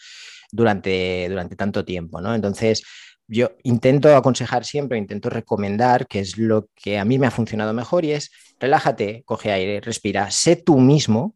durante, 0.52 1.28
durante 1.30 1.56
tanto 1.56 1.86
tiempo, 1.86 2.20
¿no? 2.22 2.36
Entonces, 2.36 2.84
yo 3.28 3.52
intento 3.64 4.14
aconsejar 4.16 4.66
siempre, 4.66 4.98
intento 4.98 5.30
recomendar, 5.30 6.06
que 6.08 6.20
es 6.20 6.38
lo 6.38 6.68
que 6.76 7.00
a 7.00 7.06
mí 7.06 7.18
me 7.18 7.28
ha 7.28 7.32
funcionado 7.32 7.74
mejor, 7.74 8.04
y 8.04 8.12
es 8.12 8.32
relájate, 8.60 9.24
coge 9.26 9.52
aire, 9.52 9.80
respira, 9.82 10.30
sé 10.32 10.58
tú 10.58 10.80
mismo. 10.80 11.36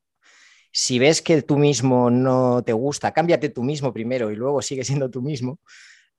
Si 0.71 0.99
ves 0.99 1.21
que 1.21 1.41
tú 1.41 1.57
mismo 1.57 2.09
no 2.09 2.63
te 2.63 2.73
gusta, 2.73 3.13
cámbiate 3.13 3.49
tú 3.49 3.63
mismo 3.63 3.93
primero 3.93 4.29
y 4.29 4.35
luego 4.35 4.61
sigue 4.61 4.83
siendo 4.83 5.09
tú 5.09 5.21
mismo. 5.21 5.59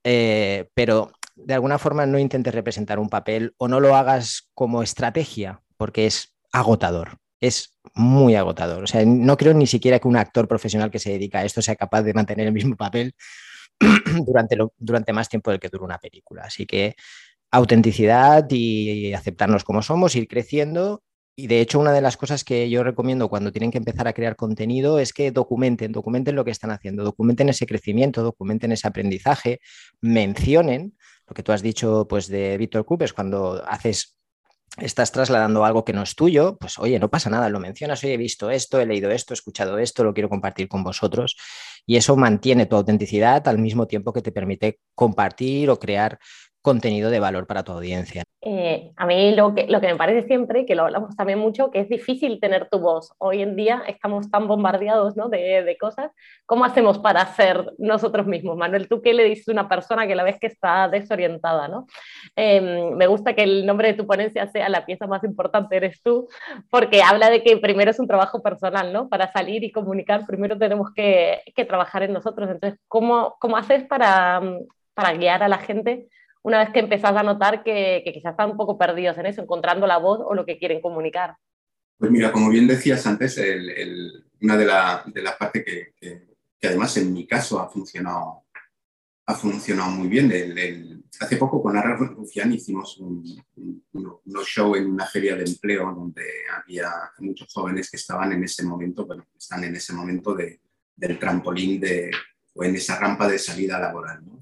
Eh, 0.02 0.68
pero 0.72 1.12
de 1.36 1.54
alguna 1.54 1.78
forma 1.78 2.06
no 2.06 2.18
intentes 2.18 2.54
representar 2.54 2.98
un 2.98 3.08
papel 3.08 3.54
o 3.58 3.68
no 3.68 3.80
lo 3.80 3.94
hagas 3.94 4.50
como 4.54 4.82
estrategia, 4.82 5.62
porque 5.76 6.06
es 6.06 6.34
agotador, 6.52 7.18
es 7.40 7.78
muy 7.94 8.34
agotador. 8.34 8.84
O 8.84 8.86
sea, 8.86 9.04
no 9.04 9.36
creo 9.36 9.54
ni 9.54 9.66
siquiera 9.66 9.98
que 9.98 10.08
un 10.08 10.16
actor 10.16 10.48
profesional 10.48 10.90
que 10.90 10.98
se 10.98 11.10
dedica 11.10 11.40
a 11.40 11.44
esto 11.44 11.62
sea 11.62 11.76
capaz 11.76 12.02
de 12.02 12.14
mantener 12.14 12.46
el 12.46 12.52
mismo 12.52 12.76
papel 12.76 13.14
durante, 14.26 14.56
durante 14.78 15.12
más 15.12 15.28
tiempo 15.28 15.50
del 15.50 15.60
que 15.60 15.68
dura 15.68 15.84
una 15.84 15.98
película. 15.98 16.44
Así 16.44 16.66
que 16.66 16.96
autenticidad 17.50 18.46
y 18.50 19.12
aceptarnos 19.12 19.64
como 19.64 19.82
somos, 19.82 20.16
ir 20.16 20.26
creciendo 20.26 21.02
y 21.38 21.48
de 21.48 21.60
hecho, 21.60 21.78
una 21.78 21.92
de 21.92 22.00
las 22.00 22.16
cosas 22.16 22.44
que 22.44 22.70
yo 22.70 22.82
recomiendo 22.82 23.28
cuando 23.28 23.52
tienen 23.52 23.70
que 23.70 23.76
empezar 23.76 24.08
a 24.08 24.14
crear 24.14 24.36
contenido 24.36 24.98
es 24.98 25.12
que 25.12 25.30
documenten, 25.30 25.92
documenten 25.92 26.34
lo 26.34 26.46
que 26.46 26.50
están 26.50 26.70
haciendo, 26.70 27.04
documenten 27.04 27.50
ese 27.50 27.66
crecimiento, 27.66 28.22
documenten 28.22 28.72
ese 28.72 28.88
aprendizaje, 28.88 29.60
mencionen 30.00 30.96
lo 31.26 31.34
que 31.34 31.42
tú 31.42 31.52
has 31.52 31.62
dicho 31.62 32.06
pues, 32.08 32.28
de 32.28 32.56
Víctor 32.56 32.84
Coopers 32.84 33.12
cuando 33.12 33.62
haces 33.66 34.16
estás 34.78 35.10
trasladando 35.10 35.64
algo 35.64 35.84
que 35.84 35.92
no 35.92 36.02
es 36.02 36.14
tuyo, 36.14 36.56
pues 36.58 36.78
oye, 36.78 36.98
no 36.98 37.08
pasa 37.08 37.30
nada, 37.30 37.48
lo 37.48 37.60
mencionas, 37.60 38.02
oye, 38.04 38.14
he 38.14 38.18
visto 38.18 38.50
esto, 38.50 38.78
he 38.78 38.86
leído 38.86 39.10
esto, 39.10 39.32
he 39.32 39.36
escuchado 39.36 39.78
esto, 39.78 40.04
lo 40.04 40.12
quiero 40.12 40.28
compartir 40.28 40.68
con 40.68 40.84
vosotros. 40.84 41.36
Y 41.86 41.96
eso 41.96 42.16
mantiene 42.16 42.66
tu 42.66 42.76
autenticidad 42.76 43.46
al 43.48 43.58
mismo 43.58 43.86
tiempo 43.86 44.12
que 44.12 44.22
te 44.22 44.32
permite 44.32 44.80
compartir 44.94 45.70
o 45.70 45.78
crear 45.78 46.18
contenido 46.66 47.10
de 47.10 47.20
valor 47.20 47.46
para 47.46 47.62
tu 47.62 47.70
audiencia. 47.70 48.24
Eh, 48.40 48.90
a 48.96 49.06
mí 49.06 49.36
lo 49.36 49.54
que, 49.54 49.68
lo 49.68 49.80
que 49.80 49.86
me 49.86 49.94
parece 49.94 50.26
siempre, 50.26 50.66
que 50.66 50.74
lo 50.74 50.82
hablamos 50.82 51.14
también 51.14 51.38
mucho, 51.38 51.70
que 51.70 51.78
es 51.78 51.88
difícil 51.88 52.40
tener 52.40 52.68
tu 52.68 52.80
voz. 52.80 53.12
Hoy 53.18 53.40
en 53.40 53.54
día 53.54 53.84
estamos 53.86 54.28
tan 54.32 54.48
bombardeados 54.48 55.16
¿no? 55.16 55.28
de, 55.28 55.62
de, 55.62 55.78
cosas. 55.78 56.10
¿Cómo 56.44 56.64
hacemos 56.64 56.98
para 56.98 57.24
ser 57.34 57.72
nosotros 57.78 58.26
mismos? 58.26 58.56
Manuel, 58.56 58.88
¿tú 58.88 59.00
qué 59.00 59.14
le 59.14 59.22
dices 59.22 59.46
a 59.48 59.52
una 59.52 59.68
persona 59.68 60.08
que 60.08 60.16
la 60.16 60.24
ves 60.24 60.40
que 60.40 60.48
está 60.48 60.88
desorientada? 60.88 61.68
¿no? 61.68 61.86
Eh, 62.34 62.60
me 62.96 63.06
gusta 63.06 63.34
que 63.34 63.44
el 63.44 63.64
nombre 63.64 63.92
de 63.92 63.94
tu 63.94 64.04
ponencia 64.04 64.48
sea 64.48 64.68
la 64.68 64.84
pieza 64.84 65.06
más 65.06 65.22
importante 65.22 65.76
eres 65.76 66.02
tú, 66.02 66.28
porque 66.68 67.00
habla 67.00 67.30
de 67.30 67.44
que 67.44 67.58
primero 67.58 67.92
es 67.92 68.00
un 68.00 68.08
trabajo 68.08 68.42
personal, 68.42 68.92
¿no? 68.92 69.08
Para 69.08 69.30
salir 69.30 69.62
y 69.62 69.70
comunicar, 69.70 70.26
primero 70.26 70.58
tenemos 70.58 70.90
que, 70.96 71.42
que 71.54 71.64
trabajar 71.64 72.02
en 72.02 72.12
nosotros. 72.12 72.50
Entonces, 72.50 72.80
¿cómo, 72.88 73.36
cómo 73.38 73.56
haces 73.56 73.84
para, 73.84 74.42
para 74.94 75.12
guiar 75.12 75.44
a 75.44 75.48
la 75.48 75.58
gente? 75.58 76.08
Una 76.46 76.60
vez 76.60 76.70
que 76.70 76.78
empezás 76.78 77.16
a 77.16 77.24
notar 77.24 77.64
que, 77.64 78.04
quizás 78.04 78.30
están 78.30 78.52
un 78.52 78.56
poco 78.56 78.78
perdidos 78.78 79.18
en 79.18 79.26
eso, 79.26 79.42
encontrando 79.42 79.84
la 79.84 79.98
voz 79.98 80.20
o 80.24 80.32
lo 80.32 80.46
que 80.46 80.58
quieren 80.58 80.80
comunicar? 80.80 81.34
Pues 81.98 82.08
mira, 82.12 82.30
como 82.30 82.50
bien 82.50 82.68
decías 82.68 83.04
antes, 83.04 83.36
una 84.40 84.56
de, 84.56 84.64
las 84.64 85.36
partes 85.36 85.64
que, 85.64 86.22
además 86.62 86.96
en 86.98 87.12
mi 87.12 87.26
caso 87.26 87.58
ha 87.58 87.68
funcionado, 87.68 88.44
ha 89.26 89.34
funcionado 89.34 89.90
muy 89.90 90.06
bien. 90.06 91.02
hace 91.18 91.36
poco 91.36 91.60
con 91.60 91.76
Arra 91.76 91.96
Rufián 91.96 92.52
hicimos 92.52 92.96
un, 92.98 93.24
show 94.44 94.76
en 94.76 94.86
una 94.86 95.06
feria 95.06 95.34
de 95.34 95.42
empleo 95.42 95.92
donde 95.92 96.22
había 96.56 96.88
muchos 97.18 97.52
jóvenes 97.52 97.90
que 97.90 97.96
estaban 97.96 98.30
en 98.30 98.44
ese 98.44 98.62
momento, 98.62 99.04
bueno, 99.04 99.26
están 99.36 99.64
en 99.64 99.74
ese 99.74 99.92
momento 99.92 100.32
del 100.32 101.18
trampolín 101.18 101.80
de, 101.80 102.12
o 102.54 102.62
en 102.62 102.76
esa 102.76 103.00
rampa 103.00 103.26
de 103.26 103.40
salida 103.40 103.80
laboral. 103.80 104.24
¿no? 104.24 104.38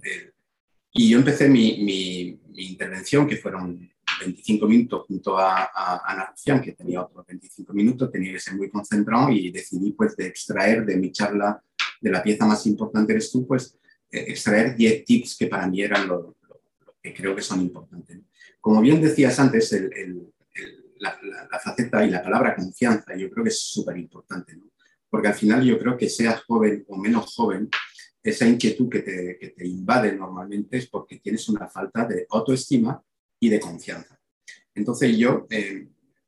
Y 0.97 1.11
yo 1.11 1.19
empecé 1.19 1.49
mi, 1.49 1.83
mi, 1.83 2.41
intervención, 2.67 3.27
que 3.27 3.37
fueron 3.37 3.91
25 4.21 4.69
minutos 4.69 5.05
junto 5.09 5.37
a, 5.37 6.01
Ana 6.07 6.27
Rufián, 6.31 6.63
que 6.63 6.71
tenía 6.71 7.03
otros 7.03 7.27
25 7.27 7.73
minutos, 7.73 8.13
tenía 8.13 8.33
que 8.33 8.39
ser 8.39 8.55
muy 8.55 8.71
concentrado 8.71 9.29
y 9.31 9.51
decidí 9.51 9.93
pues 9.93 10.17
de 10.17 10.27
extraer 10.27 10.87
de 10.87 10.97
mi 10.97 11.11
charla, 11.11 11.61
de 12.01 12.11
la 12.11 12.23
pieza 12.23 12.47
más 12.47 12.65
importante 12.67 13.13
eres 13.13 13.33
tú, 13.33 13.45
pues 13.45 13.77
eh, 14.09 14.27
extraer 14.29 14.77
10 14.77 15.05
tips 15.05 15.37
que 15.37 15.49
para 15.49 15.67
mí 15.67 15.83
eran 15.83 16.07
lo, 16.07 16.37
que 17.03 17.13
creo 17.13 17.35
que 17.35 17.43
son 17.43 17.61
importantes. 17.61 18.21
Como 18.61 18.81
bien 18.81 19.03
decías 19.03 19.37
antes, 19.41 19.73
el, 19.73 19.93
el, 19.95 20.33
la, 21.01 21.19
la, 21.51 21.59
faceta 21.59 22.05
y 22.07 22.11
la 22.11 22.23
palabra 22.23 22.55
confianza, 22.55 23.17
yo 23.17 23.29
creo 23.31 23.43
que 23.43 23.51
es 23.51 23.61
súper 23.61 23.99
importante, 23.99 24.55
¿no? 24.55 24.71
porque 25.15 25.29
al 25.29 25.35
final 25.35 25.63
yo 25.65 25.79
creo 25.79 25.97
que 25.97 26.09
seas 26.09 26.43
joven 26.43 26.85
o 26.89 26.97
menos 26.97 27.33
joven, 27.37 27.69
esa 28.25 28.49
inquietud 28.49 28.89
que 28.89 29.01
te, 29.03 29.67
invade 29.67 30.17
normalmente 30.17 30.79
es 30.79 30.87
porque 30.89 31.19
tienes 31.19 31.47
una 31.51 31.69
falta 31.69 32.07
de 32.07 32.27
autoestima 32.31 33.01
y 33.39 33.51
de 33.51 33.61
confianza. 33.61 34.19
Entonces 34.75 35.17
yo, 35.17 35.47
eh, 35.51 35.87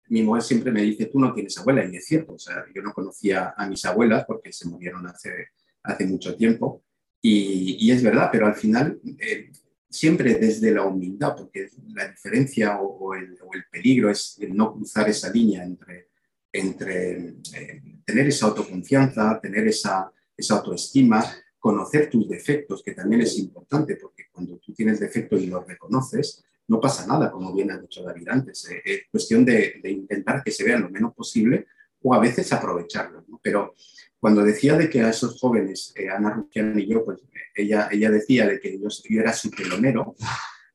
mi 0.09 0.23
mujer 0.23 0.43
siempre 0.43 0.71
me 0.71 0.83
dice, 0.83 1.07
tú 1.07 1.19
no 1.19 1.33
tienes 1.33 1.57
abuela, 1.57 1.85
y 1.87 1.97
es 1.97 2.07
cierto, 2.07 2.35
o 2.35 2.39
sea, 2.39 2.65
yo 2.75 2.83
no 2.83 2.93
conocía 2.93 3.55
a 3.57 3.67
mis 3.67 3.83
abuelas 3.87 4.27
porque 4.27 4.53
se 4.53 4.69
murieron 4.69 5.07
hace, 5.07 5.49
hace 5.83 6.07
mucho 6.07 6.37
tiempo, 6.37 6.85
y, 7.23 7.91
es 7.91 8.03
verdad, 8.03 8.29
pero 8.31 8.47
al 8.47 8.55
final, 8.55 9.01
eh, 9.19 9.51
siempre 9.89 10.35
desde 10.35 10.71
la 10.71 10.85
humildad, 10.85 11.35
porque 11.37 11.69
la 11.89 12.09
diferencia 12.09 12.79
o, 12.79 13.15
el, 13.15 13.37
peligro 13.71 14.11
es 14.11 14.37
el 14.39 14.55
no 14.55 14.75
cruzar 14.75 15.09
esa 15.09 15.33
línea 15.33 15.65
entre, 15.65 16.11
entre 16.53 17.37
eh, 17.55 17.83
tener 18.05 18.29
esa 18.29 18.47
autoconfianza, 18.47 19.41
tener 19.41 19.67
esa, 19.67 20.13
esa 20.37 20.55
autoestima, 20.57 21.25
conocer 21.67 22.09
tus 22.09 22.29
defectos, 22.29 22.81
que 22.81 22.93
también 22.93 23.23
es 23.23 23.37
importante, 23.41 23.97
porque 23.97 24.27
cuando 24.31 24.57
tú 24.59 24.73
tienes 24.73 25.01
defectos 25.01 25.43
y 25.43 25.49
los 25.49 25.67
reconoces, 25.67 26.45
no 26.69 26.81
pasa 26.81 27.05
nada, 27.09 27.29
como 27.29 27.53
bien 27.53 27.73
ha 27.73 27.79
dicho 27.79 28.05
David 28.05 28.29
antes. 28.29 28.71
Eh, 28.71 28.83
es 28.85 29.03
cuestión 29.11 29.45
de, 29.45 29.81
intentar 29.83 30.45
que 30.45 30.53
se 30.53 30.63
vean 30.63 30.83
lo 30.83 30.91
menos 30.91 31.13
posible 31.13 31.67
o 32.03 32.15
a 32.15 32.21
veces 32.21 32.53
aprovecharlo. 32.53 33.27
Pero 33.43 33.75
cuando 34.21 34.45
decía 34.45 34.79
de 34.79 34.89
que 34.89 35.01
a 35.01 35.11
esos 35.11 35.41
jóvenes, 35.41 35.93
eh, 35.97 36.09
Ana 36.09 36.35
Rufián 36.35 36.79
y 36.79 36.87
yo, 36.87 37.05
pues 37.05 37.19
ella, 37.53 37.89
ella 37.91 38.13
decía 38.13 38.47
de 38.47 38.61
que 38.61 38.79
yo, 38.79 38.87
era 39.11 39.33
su 39.33 39.51
telonero, 39.51 40.15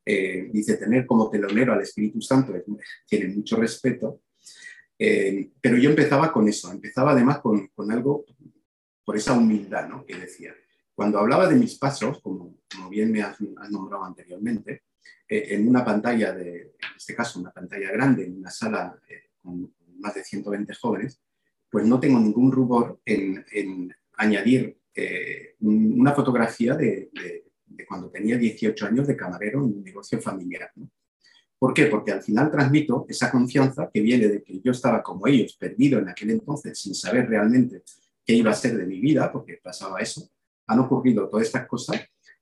eh, 0.06 0.50
dice 0.52 0.76
tener 0.76 1.06
como 1.06 1.30
telonero 1.30 1.72
al 1.72 1.84
Espíritu 1.84 2.20
Santo 2.22 2.54
tiene 3.08 3.34
mucho 3.34 3.56
respeto, 3.56 4.24
pero 4.98 5.78
yo 5.78 5.90
empezaba 5.90 6.34
con 6.34 6.50
eso, 6.50 6.70
empezaba 6.70 7.14
además 7.14 7.40
con, 7.40 7.68
con 7.68 7.90
algo, 7.94 8.26
por 9.06 9.16
esa 9.16 9.32
humildad 9.32 9.88
¿no? 9.88 10.06
que 10.06 10.18
decía. 10.18 10.54
Cuando 11.02 11.18
hablaba 11.18 11.48
de 11.48 11.56
mis 11.56 11.80
pasos, 11.80 12.22
como, 12.22 12.60
como 12.72 12.88
bien 12.88 13.12
me 13.12 13.24
has, 13.24 13.42
nombrado 13.72 14.04
anteriormente, 14.06 14.84
eh, 15.28 15.48
en 15.50 15.68
una 15.68 15.84
pantalla, 15.84 16.32
de, 16.32 16.62
en 16.62 16.96
este 16.96 17.16
caso 17.16 17.40
una 17.40 17.50
pantalla 17.50 17.92
grande, 17.92 18.26
en 18.26 18.38
una 18.38 18.52
sala 18.52 18.96
eh, 19.10 19.32
con 19.42 19.74
más 19.98 20.14
de 20.14 20.24
120 20.24 20.72
jóvenes, 20.76 21.20
pues 21.72 21.88
no 21.88 22.00
tengo 22.00 22.20
ningún 22.20 22.52
rubor 22.52 23.02
en, 23.04 23.44
en 23.52 23.92
añadir 24.18 24.78
eh, 24.94 25.56
una 25.62 26.14
fotografía 26.14 26.76
de, 26.76 27.10
de, 27.12 27.86
cuando 27.88 28.12
tenía 28.12 28.38
18 28.38 28.86
años 28.86 29.08
de 29.08 29.18
camarero 29.18 29.58
en 29.58 29.78
un 29.78 29.84
negocio 29.84 30.22
familiar. 30.22 30.72
¿Por 31.58 31.74
qué? 31.74 31.88
Porque 31.88 32.12
al 32.12 32.22
final 32.22 32.52
transmito 32.52 33.08
esa 33.10 33.32
confianza 33.32 33.90
que 33.92 34.02
viene 34.02 34.28
de 34.28 34.44
que 34.44 34.62
yo 34.62 34.72
estaba 34.72 35.02
como 35.02 35.26
ellos, 35.26 35.58
perdido 35.58 35.98
en 35.98 36.10
aquel 36.10 36.30
entonces, 36.30 36.78
sin 36.78 36.94
saber 36.94 37.28
realmente 37.28 37.82
qué 38.24 38.36
iba 38.36 38.52
a 38.52 38.54
ser 38.54 38.78
de 38.78 38.86
mi 38.86 39.00
vida, 39.00 39.32
porque 39.32 39.60
pasaba 39.64 40.00
eso, 40.00 40.30
han 40.72 40.80
ocurrido 40.80 41.28
todas 41.28 41.48
estas 41.48 41.68
cosas 41.68 42.00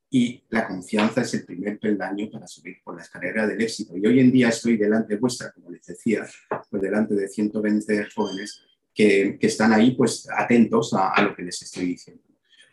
y 0.10 0.44
la 0.50 0.68
confianza 0.68 1.22
es 1.22 1.34
el 1.36 1.46
primer 1.46 1.80
peldaño 1.80 2.30
para 2.32 2.48
subir 2.48 2.78
por 2.84 2.96
la 2.96 3.04
escalera 3.04 3.46
del 3.46 3.62
éxito. 3.62 3.96
Y 3.96 4.06
hoy 4.08 4.20
en 4.20 4.32
día 4.32 4.50
estoy 4.50 4.76
delante 4.76 5.18
vuestra, 5.18 5.52
como 5.52 5.70
les 5.70 5.86
decía, 5.86 6.26
pues 6.70 6.82
delante 6.82 7.14
de 7.14 7.28
120 7.28 8.08
jóvenes 8.16 8.64
que, 8.94 9.38
que 9.40 9.48
están 9.48 9.72
ahí 9.72 9.92
pues 9.92 10.28
atentos 10.36 10.94
a, 10.94 11.22
lo 11.22 11.36
que 11.36 11.44
les 11.44 11.62
estoy 11.62 11.86
diciendo. 11.86 12.24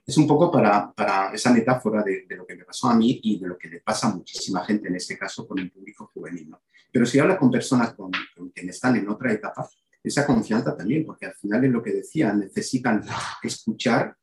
es 0.06 0.16
un 0.16 0.26
poco 0.26 0.50
para, 0.50 0.90
para 0.92 1.32
esa 1.34 1.52
metáfora 1.52 2.02
de, 2.02 2.24
de, 2.26 2.36
lo 2.36 2.46
que 2.46 2.56
me 2.56 2.64
pasó 2.64 2.88
a 2.88 2.96
mí 2.96 3.20
y 3.22 3.38
de 3.38 3.48
lo 3.48 3.58
que 3.58 3.68
le 3.68 3.80
pasa 3.80 4.08
a 4.08 4.14
muchísima 4.14 4.64
gente, 4.64 4.88
en 4.88 4.96
este 4.96 5.18
caso 5.18 5.46
con 5.46 5.58
el 5.58 5.70
público 5.70 6.10
juvenil. 6.14 6.50
¿no? 6.50 6.62
Pero 6.90 7.04
si 7.04 7.18
hablas 7.18 7.38
con 7.38 7.50
personas 7.50 7.92
con, 7.92 8.10
con 8.34 8.48
quien 8.48 8.70
están 8.70 8.96
en 8.96 9.08
otra 9.10 9.32
etapa, 9.32 9.68
esa 10.02 10.24
confianza 10.24 10.76
también, 10.76 11.04
porque 11.04 11.26
al 11.26 11.34
final 11.34 11.64
es 11.64 11.70
lo 11.70 11.82
que 11.82 11.92
decía, 11.92 12.32
necesitan 12.32 13.02
escuchar 13.42 14.16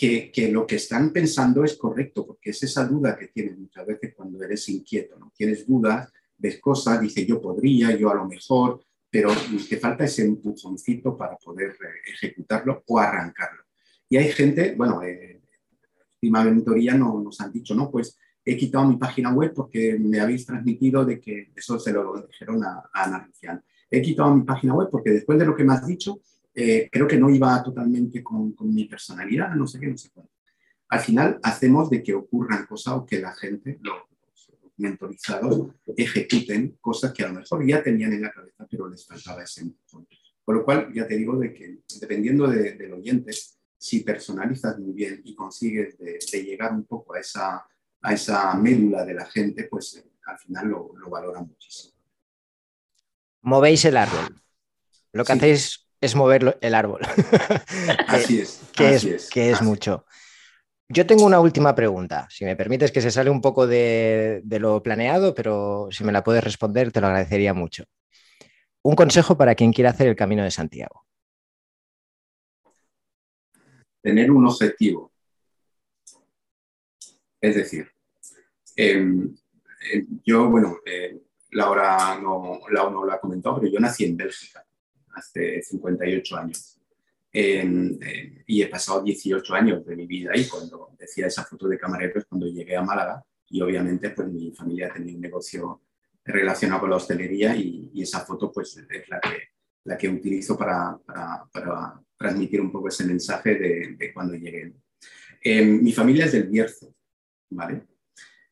que, 0.00 0.32
que, 0.32 0.50
lo 0.50 0.66
que 0.66 0.76
están 0.76 1.12
pensando 1.12 1.62
es 1.62 1.76
correcto, 1.76 2.26
porque 2.26 2.48
es 2.50 2.62
esa 2.62 2.86
duda 2.86 3.18
que 3.18 3.28
tienes 3.28 3.58
muchas 3.58 3.86
veces 3.86 4.14
cuando 4.16 4.42
eres 4.42 4.66
inquieto, 4.70 5.18
¿no? 5.18 5.30
Tienes 5.36 5.66
dudas, 5.66 6.10
ves 6.38 6.58
cosas, 6.58 7.02
dices 7.02 7.26
yo 7.26 7.38
podría, 7.38 7.94
yo 7.94 8.10
a 8.10 8.14
lo 8.14 8.26
mejor, 8.26 8.80
pero 9.10 9.30
te 9.68 9.76
falta 9.76 10.04
ese 10.04 10.22
empujoncito 10.22 11.18
para 11.18 11.36
poder 11.36 11.72
eh, 11.72 12.12
ejecutarlo 12.14 12.82
o 12.86 12.98
arrancarlo. 12.98 13.64
Y 14.08 14.16
hay 14.16 14.32
gente, 14.32 14.74
bueno, 14.74 15.02
eh, 15.02 15.42
última 16.14 16.44
mentoría 16.44 16.94
no, 16.94 17.20
nos 17.20 17.38
han 17.42 17.52
dicho, 17.52 17.74
no, 17.74 17.90
pues 17.90 18.18
he 18.42 18.56
quitado 18.56 18.86
mi 18.88 18.96
página 18.96 19.34
web 19.34 19.52
porque 19.54 19.98
me 20.00 20.18
habéis 20.18 20.46
transmitido 20.46 21.04
de 21.04 21.20
que 21.20 21.52
eso 21.54 21.78
se 21.78 21.92
lo 21.92 22.26
dijeron 22.26 22.64
a, 22.64 22.88
a 22.90 23.04
Ana. 23.04 23.30
He 23.90 24.00
quitado 24.00 24.34
mi 24.34 24.44
página 24.44 24.72
web 24.72 24.88
porque 24.90 25.10
después 25.10 25.38
de 25.38 25.44
lo 25.44 25.54
que 25.54 25.64
me 25.64 25.74
has 25.74 25.86
dicho, 25.86 26.22
eh, 26.62 26.90
creo 26.92 27.08
que 27.08 27.16
no 27.16 27.30
iba 27.30 27.62
totalmente 27.62 28.22
con, 28.22 28.52
con, 28.52 28.74
mi 28.74 28.84
personalidad, 28.84 29.54
no 29.54 29.66
sé 29.66 29.80
qué, 29.80 29.86
no 29.86 29.96
sé 29.96 30.10
cuánto. 30.12 30.32
Al 30.88 31.00
final 31.00 31.40
hacemos 31.42 31.88
de 31.88 32.02
que 32.02 32.12
ocurran 32.12 32.66
cosas 32.66 32.94
o 32.94 33.06
que 33.06 33.18
la 33.18 33.32
gente, 33.32 33.78
los, 33.80 34.02
los 34.62 34.72
mentorizados, 34.76 35.68
ejecuten 35.96 36.76
cosas 36.78 37.14
que 37.14 37.24
a 37.24 37.28
lo 37.28 37.34
mejor 37.40 37.66
ya 37.66 37.82
tenían 37.82 38.12
en 38.12 38.22
la 38.22 38.30
cabeza, 38.30 38.66
pero 38.70 38.88
les 38.90 39.06
faltaba 39.06 39.42
ese 39.42 39.62
empujón. 39.62 40.06
Con 40.44 40.56
lo 40.56 40.64
cual, 40.64 40.92
ya 40.92 41.06
te 41.06 41.16
digo 41.16 41.38
de 41.38 41.54
que 41.54 41.78
dependiendo 41.98 42.46
de, 42.46 42.74
del 42.74 42.92
oyente, 42.92 43.32
si 43.78 44.00
personalizas 44.00 44.78
muy 44.78 44.92
bien 44.92 45.22
y 45.24 45.34
consigues 45.34 45.96
de, 45.96 46.18
de 46.30 46.44
llegar 46.44 46.74
un 46.74 46.84
poco 46.84 47.14
a 47.14 47.20
esa, 47.20 47.66
a 48.02 48.12
esa 48.12 48.52
médula 48.54 49.06
de 49.06 49.14
la 49.14 49.24
gente, 49.24 49.64
pues 49.64 49.96
eh, 49.96 50.10
al 50.26 50.38
final 50.38 50.68
lo, 50.68 50.92
lo 50.98 51.08
valoran 51.08 51.46
muchísimo. 51.46 51.94
Movéis 53.40 53.82
el 53.86 53.96
árbol. 53.96 54.42
Lo 55.12 55.24
que 55.24 55.32
sí. 55.32 55.38
hacéis 55.38 55.89
es 56.00 56.14
mover 56.14 56.58
el 56.60 56.74
árbol. 56.74 57.00
así 58.08 58.40
es. 58.40 58.60
que 58.74 58.86
así 58.86 59.10
es, 59.10 59.24
es, 59.24 59.30
que 59.30 59.50
es 59.50 59.62
mucho. 59.62 60.06
Yo 60.88 61.06
tengo 61.06 61.24
una 61.24 61.40
última 61.40 61.74
pregunta. 61.74 62.26
Si 62.30 62.44
me 62.44 62.56
permites 62.56 62.90
que 62.90 63.00
se 63.00 63.10
sale 63.10 63.30
un 63.30 63.40
poco 63.40 63.66
de, 63.66 64.40
de, 64.44 64.58
lo 64.58 64.82
planeado, 64.82 65.34
pero 65.34 65.88
si 65.90 66.02
me 66.02 66.12
la 66.12 66.24
puedes 66.24 66.42
responder, 66.42 66.90
te 66.90 67.00
lo 67.00 67.06
agradecería 67.06 67.54
mucho. 67.54 67.84
Un 68.82 68.96
consejo 68.96 69.36
para 69.36 69.54
quien 69.54 69.72
quiera 69.72 69.90
hacer 69.90 70.08
el 70.08 70.16
Camino 70.16 70.42
de 70.42 70.50
Santiago 70.50 71.04
tener 74.00 74.30
un 74.30 74.46
objetivo. 74.46 75.12
Es 77.40 77.54
decir, 77.54 77.90
eh, 78.76 79.02
eh, 79.92 80.06
yo, 80.24 80.50
bueno, 80.50 80.78
eh, 80.84 81.20
Laura, 81.52 82.18
no, 82.20 82.60
Laura 82.70 82.90
no 82.90 83.04
lo 83.04 83.12
ha 83.12 83.20
comentado, 83.20 83.60
pero 83.60 83.72
yo 83.72 83.80
nací 83.80 84.04
en 84.04 84.16
Bélgica 84.16 84.64
hace 85.20 85.62
58 85.62 86.36
años. 86.36 86.76
y 87.32 88.62
he 88.62 88.66
pasado 88.66 89.02
18 89.04 89.54
años 89.54 89.86
de 89.86 89.94
mi 89.94 90.06
vida 90.06 90.32
ahí 90.34 90.48
cuando 90.48 90.90
decía 90.98 91.28
esa 91.28 91.44
foto 91.44 91.68
de 91.68 91.78
camareros 91.78 92.24
cuando 92.28 92.46
llegué 92.48 92.76
a 92.76 92.82
Málaga 92.82 93.24
y 93.48 93.60
obviamente 93.60 94.10
pues 94.10 94.28
mi 94.28 94.52
familia 94.52 94.92
tenía 94.92 95.14
un 95.14 95.20
negocio 95.20 95.82
relacionado 96.24 96.80
con 96.80 96.90
la 96.90 96.96
hostelería 96.96 97.54
y, 97.56 97.90
esa 98.00 98.20
foto 98.20 98.50
pues 98.52 98.76
es 98.76 99.08
la 99.08 99.20
que, 99.20 99.50
la 99.84 99.98
que 99.98 100.08
utilizo 100.08 100.56
para, 100.56 100.98
para, 101.52 102.00
transmitir 102.16 102.60
un 102.60 102.70
poco 102.70 102.88
ese 102.88 103.04
mensaje 103.04 103.54
de, 103.54 104.12
cuando 104.12 104.34
llegué. 104.34 104.74
Eh, 105.42 105.64
mi 105.64 105.92
familia 105.92 106.26
es 106.26 106.32
del 106.32 106.48
Bierzo, 106.48 106.94
¿vale? 107.48 107.86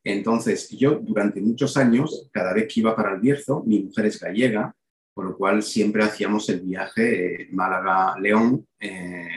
Entonces, 0.02 0.70
yo 0.70 0.98
durante 0.98 1.38
muchos 1.42 1.76
años, 1.76 2.31
cada 2.33 2.54
vez 2.54 2.72
que 2.72 2.81
iba 2.81 2.96
para 2.96 3.14
el 3.14 3.20
Bierzo, 3.20 3.62
mi 3.64 3.81
mujer 3.81 4.07
es 4.07 4.18
gallega, 4.18 4.74
por 5.18 5.24
lo 5.24 5.37
cual 5.37 5.64
siempre 5.64 6.04
hacíamos 6.04 6.48
el 6.48 6.61
viaje 6.61 7.42
eh, 7.42 7.48
Málaga-León, 7.50 8.64
eh, 8.78 9.28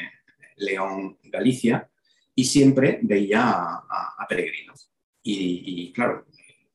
León-Galicia, 0.58 1.90
y 2.36 2.46
siempre 2.46 3.00
veía 3.02 3.42
a, 3.50 4.14
a, 4.16 4.28
peregrinos. 4.30 4.92
Y, 5.24 5.64
y, 5.66 5.92
claro, 5.92 6.28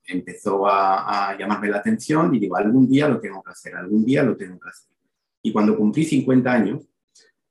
empezó 0.08 0.66
a, 0.66 1.28
a 1.28 1.38
llamarme 1.38 1.68
la 1.68 1.76
atención 1.76 2.34
y 2.34 2.40
digo, 2.40 2.56
algún 2.56 2.88
día 2.88 3.06
lo 3.06 3.20
tengo 3.20 3.40
que 3.44 3.52
hacer, 3.52 3.76
algún 3.76 4.04
día 4.04 4.24
lo 4.24 4.36
tengo 4.36 4.58
que 4.58 4.70
hacer. 4.70 4.90
Y 5.40 5.52
cuando 5.52 5.76
cumplí 5.76 6.02
50 6.02 6.52
años, 6.52 6.88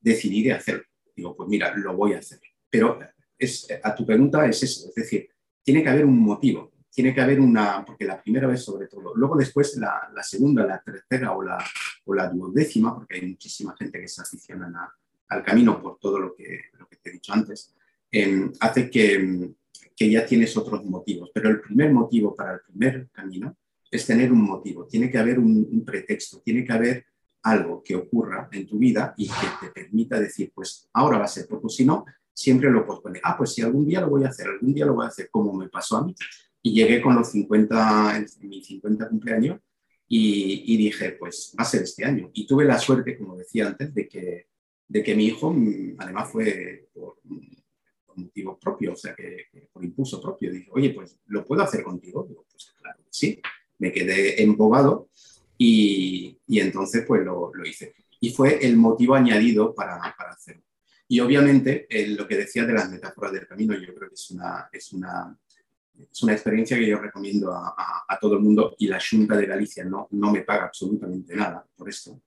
decidí 0.02 0.44
de 0.44 0.52
hacerlo. 0.52 0.84
Digo, 1.16 1.38
pues 1.38 1.48
mira, 1.48 1.74
lo 1.78 1.96
voy 1.96 2.16
a 2.16 2.20
hacer. 2.20 2.42
Pero 2.70 3.00
es, 3.38 3.66
a 3.82 3.96
tu 3.96 4.06
pregunta 4.06 4.46
es 4.46 4.62
eso, 4.62 4.90
es 4.90 4.96
decir, 4.96 5.30
tiene 5.64 5.82
que 5.82 5.90
haber 5.90 6.06
un 6.06 6.20
motivo, 6.20 6.74
tiene 6.96 7.14
que 7.14 7.20
haber 7.20 7.42
una, 7.42 7.84
porque 7.86 8.06
la 8.06 8.22
primera 8.22 8.48
vez 8.48 8.64
sobre 8.64 8.88
todo, 8.88 9.14
luego 9.16 9.36
después 9.36 9.76
la, 9.76 10.10
segunda, 10.24 10.66
la 10.66 10.82
tercera 10.82 11.34
o 11.34 11.44
la, 11.44 11.62
o 12.06 12.14
la 12.14 12.30
duodécima, 12.30 12.96
porque 12.96 13.16
hay 13.16 13.28
muchísima 13.28 13.76
gente 13.78 14.00
que 14.00 14.08
se 14.08 14.22
aficiona 14.22 14.90
al 15.28 15.44
camino 15.44 15.82
por 15.82 16.00
todo 16.00 16.20
lo 16.20 16.34
que, 16.34 16.62
te 17.02 17.10
he 17.10 17.14
dicho 17.14 17.34
antes, 17.34 17.76
eh, 18.10 18.50
hace 18.62 18.90
que, 18.90 19.52
que 19.94 20.10
ya 20.10 20.26
tienes 20.26 20.56
otros 20.56 20.86
motivos. 20.86 21.32
Pero 21.34 21.50
el 21.50 21.60
primer 21.60 21.92
motivo 21.92 22.34
para 22.34 22.54
el 22.54 22.62
primer 22.62 23.10
camino 23.12 23.58
es 23.92 24.06
tener 24.06 24.32
un 24.32 24.42
motivo, 24.42 24.88
tiene 24.88 25.12
que 25.12 25.18
haber 25.18 25.38
un, 25.38 25.68
un 25.70 25.84
pretexto, 25.84 26.40
tiene 26.40 26.64
que 26.64 26.72
haber 26.72 27.06
algo 27.44 27.84
que 27.84 27.96
ocurra 27.96 28.48
en 28.52 28.66
tu 28.66 28.80
vida 28.80 29.14
y 29.18 29.28
que 29.28 29.48
te 29.60 29.72
permita 29.72 30.20
decir, 30.20 30.52
pues 30.56 30.90
ahora 30.94 31.18
va 31.18 31.26
a 31.26 31.28
ser, 31.28 31.46
porque 31.48 31.70
si 31.70 31.86
no, 31.86 32.06
siempre 32.34 32.72
lo 32.72 32.86
pospones. 32.86 33.22
Ah, 33.24 33.36
pues 33.38 33.54
si 33.54 33.62
algún 33.62 33.86
día 33.86 34.02
lo 34.02 34.10
voy 34.10 34.24
a 34.24 34.30
hacer, 34.30 34.48
algún 34.48 34.74
día 34.74 34.86
lo 34.86 34.96
voy 34.96 35.06
a 35.06 35.10
hacer, 35.10 35.30
como 35.30 35.54
me 35.54 35.70
pasó 35.70 35.98
a 35.98 36.06
mí. 36.06 36.16
Y 36.66 36.74
llegué 36.74 37.00
con 37.00 37.14
los 37.14 37.30
50, 37.30 38.18
en 38.18 38.50
mi 38.50 38.64
50 38.64 39.08
cumpleaños 39.10 39.60
y, 40.08 40.76
dije, 40.78 41.12
pues 41.12 41.54
va 41.56 41.62
a 41.62 41.68
ser 41.68 41.84
este 41.84 42.04
año. 42.04 42.32
Y 42.34 42.48
tuve 42.48 42.66
la 42.66 42.80
suerte, 42.80 43.20
como 43.20 43.38
decía 43.38 43.68
antes, 43.68 43.94
de 43.94 44.08
que, 44.08 44.48
de 44.88 45.04
que 45.04 45.14
mi 45.14 45.28
hijo, 45.28 45.54
mm, 45.54 45.98
además 46.00 46.32
fue 46.32 46.90
por, 46.92 47.20
por 48.04 48.18
motivo 48.18 48.58
propio, 48.58 48.94
o 48.94 48.96
sea, 48.96 49.14
que, 49.14 49.46
que, 49.52 49.70
por 49.72 49.84
impulso 49.84 50.20
propio, 50.20 50.52
dije, 50.52 50.68
oye, 50.72 50.90
pues 50.90 51.20
lo 51.28 51.46
puedo 51.46 51.62
hacer 51.62 51.84
contigo. 51.84 52.26
Digo, 52.28 52.44
pues 52.50 52.74
claro, 52.82 53.00
sí. 53.12 53.40
Me 53.78 53.92
quedé 53.92 54.42
embobado 54.42 55.10
y, 55.60 56.36
y 56.48 56.60
entonces 56.62 57.06
pues 57.06 57.24
lo, 57.24 57.54
lo, 57.54 57.64
hice. 57.64 57.94
Y 58.22 58.32
fue 58.32 58.66
el 58.66 58.76
motivo 58.76 59.14
añadido 59.14 59.76
para, 59.76 60.00
para 60.18 60.32
hacerlo. 60.32 60.64
Y 61.08 61.20
obviamente 61.20 61.86
eh, 61.92 62.08
lo 62.08 62.28
que 62.28 62.38
decía 62.38 62.66
de 62.66 62.74
las 62.74 62.90
metáforas 62.90 63.34
del 63.34 63.46
camino, 63.46 63.76
yo 63.76 63.94
creo 63.94 64.10
que 64.10 64.16
es 64.16 64.32
una, 64.32 64.68
es 64.74 64.92
una, 64.94 65.38
es 66.00 66.24
una 66.24 66.34
experiencia 66.34 66.78
que 66.78 66.88
yo 66.88 66.98
recomiendo 67.00 67.52
a, 67.52 67.70
a, 67.70 68.06
a, 68.08 68.20
todo 68.20 68.36
el 68.36 68.42
mundo 68.42 68.76
y 68.80 68.88
la 68.88 69.00
Junta 69.00 69.36
de 69.36 69.46
Galicia 69.46 69.84
no, 69.84 70.08
no 70.12 70.32
me 70.32 70.42
paga 70.42 70.66
absolutamente 70.66 71.36
nada 71.36 71.66
por 71.76 71.90
esto, 71.90 72.22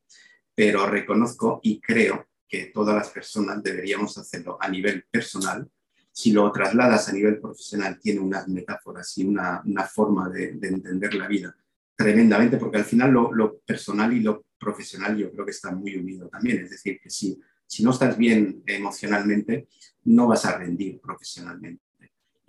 pero 0.54 0.86
reconozco 0.86 1.60
y 1.62 1.80
creo 1.80 2.26
que 2.48 2.66
todas 2.66 2.94
las 2.94 3.10
personas 3.10 3.62
deberíamos 3.62 4.16
hacerlo 4.16 4.58
a 4.60 4.68
nivel 4.68 5.04
personal. 5.10 5.68
Si 6.10 6.32
lo 6.32 6.50
trasladas 6.50 7.08
a 7.08 7.12
nivel 7.12 7.38
profesional, 7.38 8.00
tiene 8.00 8.20
unas 8.20 8.48
metáforas 8.48 9.16
y 9.18 9.24
una, 9.24 9.62
una 9.64 9.84
forma 9.84 10.28
de, 10.28 10.52
de 10.52 10.68
entender 10.68 11.14
la 11.14 11.28
vida 11.28 11.54
tremendamente, 11.98 12.58
porque 12.58 12.76
al 12.76 12.84
final 12.84 13.10
lo, 13.10 13.34
lo, 13.34 13.58
personal 13.58 14.12
y 14.12 14.20
lo 14.20 14.44
profesional 14.56 15.16
yo 15.16 15.32
creo 15.32 15.44
que 15.44 15.50
está 15.50 15.72
muy 15.72 15.96
unido 15.96 16.28
también. 16.28 16.58
Es 16.58 16.70
decir, 16.70 17.00
que 17.00 17.10
si, 17.10 17.40
si 17.66 17.82
no 17.82 17.90
estás 17.90 18.16
bien 18.16 18.62
emocionalmente, 18.64 19.66
no 20.04 20.28
vas 20.28 20.44
a 20.44 20.56
rendir 20.56 21.00
profesionalmente. 21.00 21.82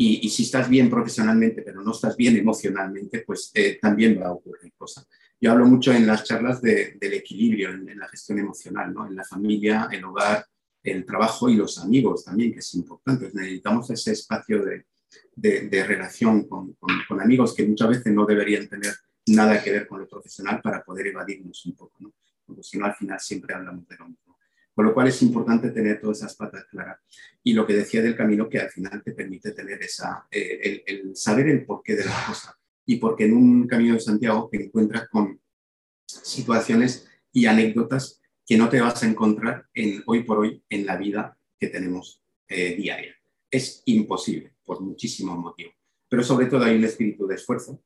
Y, 0.02 0.26
y 0.26 0.30
si 0.30 0.44
estás 0.44 0.70
bien 0.70 0.90
profesionalmente, 0.90 1.62
pero 1.62 1.82
no 1.82 1.92
estás 1.92 2.16
bien 2.16 2.38
emocionalmente, 2.38 3.24
pues 3.28 3.52
eh, 3.54 3.80
también 3.82 4.18
va 4.22 4.28
a 4.28 4.32
ocurrir 4.32 4.72
cosas. 4.78 5.06
Yo 5.42 5.52
hablo 5.52 5.66
mucho 5.66 5.92
en 5.92 6.08
las 6.08 6.24
charlas 6.24 6.62
de, 6.62 6.98
del 7.00 7.14
equilibrio 7.14 7.72
en, 7.72 7.90
en, 7.90 8.00
la 8.00 8.08
gestión 8.08 8.40
emocional, 8.40 8.94
¿no? 8.94 9.06
en 9.06 9.16
la 9.16 9.26
familia, 9.26 9.90
el 9.92 10.06
hogar, 10.06 10.46
el 10.84 11.06
trabajo 11.06 11.50
y 11.50 11.56
los 11.56 11.78
amigos 11.80 12.24
también, 12.24 12.54
que 12.54 12.60
es 12.60 12.74
importante. 12.76 13.30
Necesitamos 13.34 13.90
ese 13.90 14.14
espacio 14.14 14.64
de, 14.64 14.86
relación 15.84 16.48
con 16.48 17.22
amigos 17.22 17.54
que 17.54 17.66
muchas 17.66 17.90
veces 17.90 18.14
no 18.14 18.26
deberían 18.26 18.70
tener 18.70 18.94
nada 19.28 19.62
que 19.62 19.72
ver 19.72 19.88
con 19.88 20.00
lo 20.00 20.08
profesional 20.08 20.62
para 20.62 20.82
poder 20.82 21.08
evadirnos 21.08 21.66
un 21.66 21.76
poco, 21.76 21.98
¿no? 22.00 22.14
porque 22.46 22.64
si 22.64 22.78
no 22.78 22.86
al 22.86 22.96
final 22.96 23.20
siempre 23.20 23.54
hablamos 23.54 23.88
de 23.88 23.98
lo 23.98 24.08
mismo. 24.08 24.19
Con 24.80 24.86
lo 24.86 24.94
cual 24.94 25.10
es 25.10 25.22
importante 25.24 25.72
tener 25.72 26.00
todas 26.00 26.20
esas 26.20 26.38
patas 26.38 26.63
claras. 26.63 27.02
Y 27.44 27.52
lo 27.52 27.68
que 27.68 27.74
decía 27.74 28.02
del 28.02 28.15
camino, 28.15 28.48
que 28.48 28.60
al 28.60 28.70
final 28.70 29.04
te 29.04 29.12
permite 29.12 29.52
tener 29.52 29.84
esa, 29.84 30.26
eh, 30.32 30.58
el, 30.63 30.84
el, 30.86 31.18
saber 31.18 31.50
el 31.50 31.65
porqué 31.65 31.98
de 31.98 32.06
las 32.06 32.26
cosas. 32.26 32.56
Y 32.86 32.96
porque 32.96 33.26
en 33.26 33.34
un 33.34 33.68
camino 33.68 33.96
de 33.96 34.00
Santiago 34.00 34.48
te 34.50 34.63
encuentras 34.63 35.10
con 35.10 35.38
situaciones 36.06 37.10
y 37.34 37.46
anécdotas 37.46 38.22
que 38.46 38.58
no 38.58 38.70
te 38.70 38.80
vas 38.80 39.04
a 39.04 39.06
encontrar 39.06 39.68
en, 39.74 40.02
hoy 40.06 40.24
por 40.24 40.39
hoy 40.39 40.63
en 40.70 40.86
la 40.86 40.96
vida 40.96 41.38
que 41.60 41.68
tenemos 41.68 42.24
eh, 42.48 42.74
diaria. 42.78 43.13
Es 43.52 43.84
imposible 43.84 44.54
por 44.63 44.80
muchísimos 44.80 45.38
motivos. 45.38 45.74
Pero 46.08 46.24
sobre 46.24 46.46
todo 46.46 46.63
hay 46.63 46.78
un 46.78 46.86
espíritu 46.86 47.28
de 47.28 47.36
esfuerzo, 47.36 47.84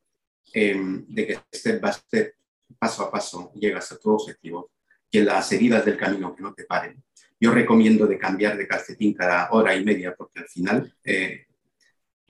eh, 0.54 0.80
de 1.08 1.26
que 1.26 1.40
step 1.52 1.82
by 1.82 1.92
step, 1.92 2.36
paso 2.78 3.02
a 3.02 3.12
paso, 3.12 3.52
llegas 3.56 3.92
a 3.92 3.98
tu 3.98 4.12
objetivo, 4.12 4.73
que 5.14 5.24
las 5.24 5.52
heridas 5.52 5.86
del 5.86 5.96
camino 5.96 6.36
que 6.36 6.42
no 6.42 6.56
te 6.56 6.64
paren. 6.64 7.04
yo 7.40 7.52
recomiendo 7.52 8.08
de 8.08 8.18
cambiar 8.18 8.58
de 8.58 8.68
calcetín 8.68 9.14
cada 9.14 9.52
hora 9.52 9.76
y 9.76 9.86
media, 9.86 10.16
porque 10.18 10.40
al 10.40 10.48
final, 10.48 10.96
eh, 11.04 11.46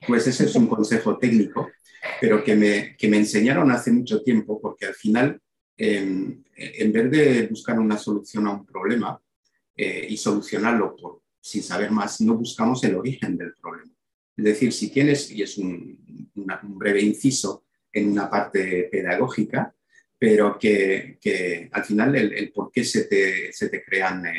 pues 0.06 0.26
ese 0.26 0.44
es 0.44 0.54
un 0.54 0.66
consejo 0.66 1.16
técnico, 1.16 1.70
pero 2.20 2.44
que 2.44 2.54
me, 2.54 2.94
que 2.96 3.08
me 3.08 3.16
enseñaron 3.16 3.70
hace 3.70 3.90
mucho 3.90 4.22
tiempo, 4.22 4.60
porque 4.60 4.86
al 4.86 4.94
final, 4.94 5.40
em, 5.78 6.42
en 6.56 6.92
vez 6.92 7.10
de 7.10 7.46
buscar 7.46 7.78
una 7.78 7.96
solución 7.96 8.46
a 8.48 8.50
un 8.50 8.66
problema 8.66 9.18
eh, 9.76 10.06
y 10.10 10.16
solucionarlo 10.18 10.94
por, 10.94 11.22
sin 11.40 11.62
saber 11.62 11.90
más, 11.90 12.20
no 12.20 12.34
buscamos 12.34 12.84
el 12.84 12.96
origen 12.96 13.38
del 13.38 13.54
problema. 13.54 13.92
Es 14.36 14.44
decir, 14.44 14.72
si 14.72 14.90
tienes, 14.90 15.30
y 15.30 15.42
es 15.42 15.56
un, 15.56 16.28
un 16.34 16.78
breve 16.78 17.00
inciso 17.00 17.64
en 17.92 18.10
una 18.10 18.28
parte 18.28 18.88
pedagógica, 18.90 19.74
pero 20.24 20.58
que, 20.58 21.18
que 21.20 21.68
al 21.70 21.84
final 21.84 22.16
el, 22.16 22.32
el, 22.32 22.50
por 22.50 22.72
qué 22.72 22.82
se 22.82 23.04
te, 23.04 23.52
se 23.52 23.68
te 23.68 23.84
crean 23.84 24.24
eh, 24.26 24.32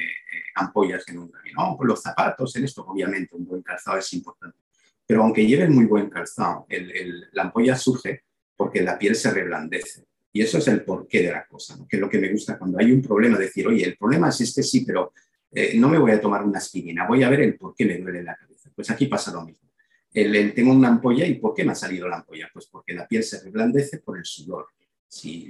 ampollas 0.55 1.07
en 1.09 1.19
un 1.19 1.27
camino. 1.29 1.77
los 1.81 2.01
zapatos, 2.01 2.55
en 2.55 2.63
esto 2.63 2.83
obviamente 2.87 3.35
un 3.35 3.45
buen 3.45 3.61
calzado 3.61 3.99
es 3.99 4.11
importante. 4.13 4.57
Pero 5.05 5.21
aunque 5.21 5.45
lleven 5.45 5.75
muy 5.75 5.85
buen 5.85 6.09
calzado, 6.09 6.65
el, 6.69 7.27
la 7.33 7.43
ampolla 7.43 7.75
surge 7.75 8.23
porque 8.55 8.81
la 8.81 8.97
piel 8.97 9.13
se 9.13 9.29
reblandece. 9.29 10.05
Y 10.33 10.41
eso 10.41 10.57
es 10.57 10.67
el 10.69 10.83
porqué 10.83 11.21
de 11.21 11.31
la 11.31 11.45
cosa, 11.45 11.77
que 11.87 11.97
es 11.97 12.01
lo 12.01 12.09
que 12.09 12.17
me 12.17 12.31
gusta 12.31 12.57
cuando 12.57 12.79
hay 12.79 12.91
un 12.91 13.03
problema, 13.03 13.37
decir, 13.37 13.67
oye, 13.67 13.85
el 13.85 13.95
problema 13.95 14.29
es 14.29 14.41
este 14.41 14.63
sí, 14.63 14.83
pero 14.83 15.13
eh, 15.51 15.77
no 15.77 15.87
me 15.87 15.99
voy 15.99 16.13
a 16.13 16.19
tomar 16.19 16.43
una 16.43 16.57
aspirina, 16.57 17.07
voy 17.07 17.21
a 17.21 17.29
ver 17.29 17.41
el 17.41 17.57
por 17.57 17.75
qué 17.75 17.85
me 17.85 17.99
duele 17.99 18.23
la 18.23 18.35
cabeza. 18.35 18.71
Pues 18.75 18.89
aquí 18.89 19.05
pasa 19.05 19.31
lo 19.31 19.43
mismo. 19.45 19.69
El, 20.11 20.51
tengo 20.55 20.71
una 20.71 20.87
ampolla 20.87 21.27
y 21.27 21.35
¿por 21.35 21.53
qué 21.53 21.63
me 21.63 21.73
ha 21.73 21.75
salido 21.75 22.07
la 22.07 22.15
ampolla? 22.15 22.49
Pues 22.51 22.65
porque 22.65 22.95
la 22.95 23.07
piel 23.07 23.21
se 23.21 23.39
reblandece 23.43 23.99
por 23.99 24.17
el 24.17 24.25
sudor. 24.25 24.69
Si, 25.07 25.49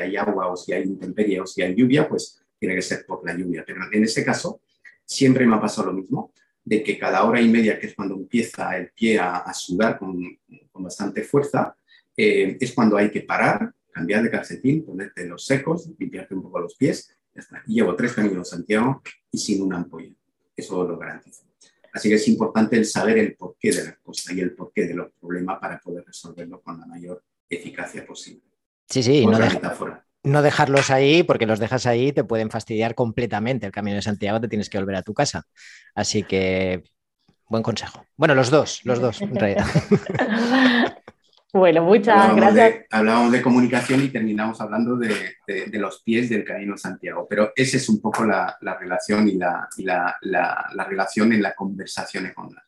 hay 0.00 0.16
agua 0.16 0.48
o 0.48 0.56
si 0.56 0.72
hay 0.72 0.82
intemperie 0.82 1.40
o 1.40 1.46
si 1.46 1.62
hay 1.62 1.74
lluvia, 1.74 2.08
pues 2.08 2.40
tiene 2.58 2.74
que 2.74 2.82
ser 2.82 3.06
por 3.06 3.24
la 3.24 3.34
lluvia. 3.34 3.64
Pero 3.66 3.80
en 3.90 4.04
ese 4.04 4.24
caso, 4.24 4.60
siempre 5.04 5.46
me 5.46 5.56
ha 5.56 5.60
pasado 5.60 5.88
lo 5.88 5.94
mismo, 5.94 6.32
de 6.64 6.82
que 6.82 6.98
cada 6.98 7.24
hora 7.24 7.40
y 7.40 7.48
media, 7.48 7.78
que 7.78 7.86
es 7.86 7.94
cuando 7.94 8.14
empieza 8.14 8.76
el 8.76 8.90
pie 8.92 9.18
a, 9.18 9.52
sudar 9.54 9.98
con, 9.98 10.22
bastante 10.74 11.22
fuerza, 11.22 11.76
eh, 12.16 12.56
es 12.60 12.72
cuando 12.72 12.96
hay 12.96 13.10
que 13.10 13.22
parar, 13.22 13.72
cambiar 13.90 14.22
de 14.22 14.30
calcetín, 14.30 14.84
ponerte 14.84 15.26
los 15.26 15.44
secos, 15.44 15.88
limpiarte 15.98 16.34
un 16.34 16.42
poco 16.42 16.60
los 16.60 16.74
pies. 16.74 17.16
Y 17.66 17.74
llevo 17.74 17.94
tres 17.96 18.12
caminos 18.12 18.50
Santiago 18.50 19.02
y 19.30 19.38
sin 19.38 19.62
una 19.62 19.76
ampolla. 19.76 20.12
Eso 20.54 20.86
lo 20.86 20.98
garantizo. 20.98 21.44
Así 21.92 22.08
que 22.08 22.16
es 22.16 22.28
importante 22.28 22.76
el 22.76 22.84
saber 22.84 23.18
el 23.18 23.34
porqué 23.34 23.72
de 23.72 23.84
la 23.84 23.96
cosa 23.96 24.32
y 24.32 24.40
el 24.40 24.54
porqué 24.54 24.86
de 24.86 24.94
los 24.94 25.12
problemas 25.12 25.58
para 25.58 25.80
poder 25.80 26.04
resolverlo 26.04 26.60
con 26.60 26.78
la 26.78 26.86
mayor 26.86 27.24
eficacia 27.48 28.06
posible. 28.06 28.49
Sí, 28.90 29.02
sí, 29.02 29.24
no, 29.24 29.38
no 30.24 30.42
dejarlos 30.42 30.90
ahí, 30.90 31.22
porque 31.22 31.46
los 31.46 31.58
dejas 31.58 31.86
ahí 31.86 32.12
te 32.12 32.24
pueden 32.24 32.50
fastidiar 32.50 32.94
completamente 32.94 33.66
el 33.66 33.72
camino 33.72 33.96
de 33.96 34.02
Santiago, 34.02 34.40
te 34.40 34.48
tienes 34.48 34.68
que 34.68 34.78
volver 34.78 34.96
a 34.96 35.02
tu 35.02 35.14
casa. 35.14 35.46
Así 35.94 36.24
que, 36.24 36.82
buen 37.48 37.62
consejo. 37.62 38.04
Bueno, 38.16 38.34
los 38.34 38.50
dos, 38.50 38.80
los 38.84 39.00
dos, 39.00 39.22
en 39.22 39.34
realidad. 39.34 39.66
Bueno, 41.52 41.82
muchas 41.82 42.36
gracias. 42.36 42.86
hablábamos 42.90 43.32
de 43.32 43.42
comunicación 43.42 44.04
y 44.04 44.08
terminamos 44.08 44.60
hablando 44.60 44.96
de, 44.96 45.34
los 45.72 46.00
pies 46.04 46.30
del 46.30 46.44
Camino 46.44 46.74
de 46.74 46.78
Santiago, 46.78 47.26
pero 47.28 47.52
esa 47.56 47.76
es 47.76 47.88
un 47.88 48.00
poco 48.00 48.24
la, 48.24 48.56
relación 48.78 49.28
y, 49.28 49.32
la, 49.32 49.68
la, 50.20 50.86
relación 50.88 51.32
en 51.32 51.42
la 51.42 51.52
conversación 51.54 52.30
con 52.36 52.54
la 52.54 52.62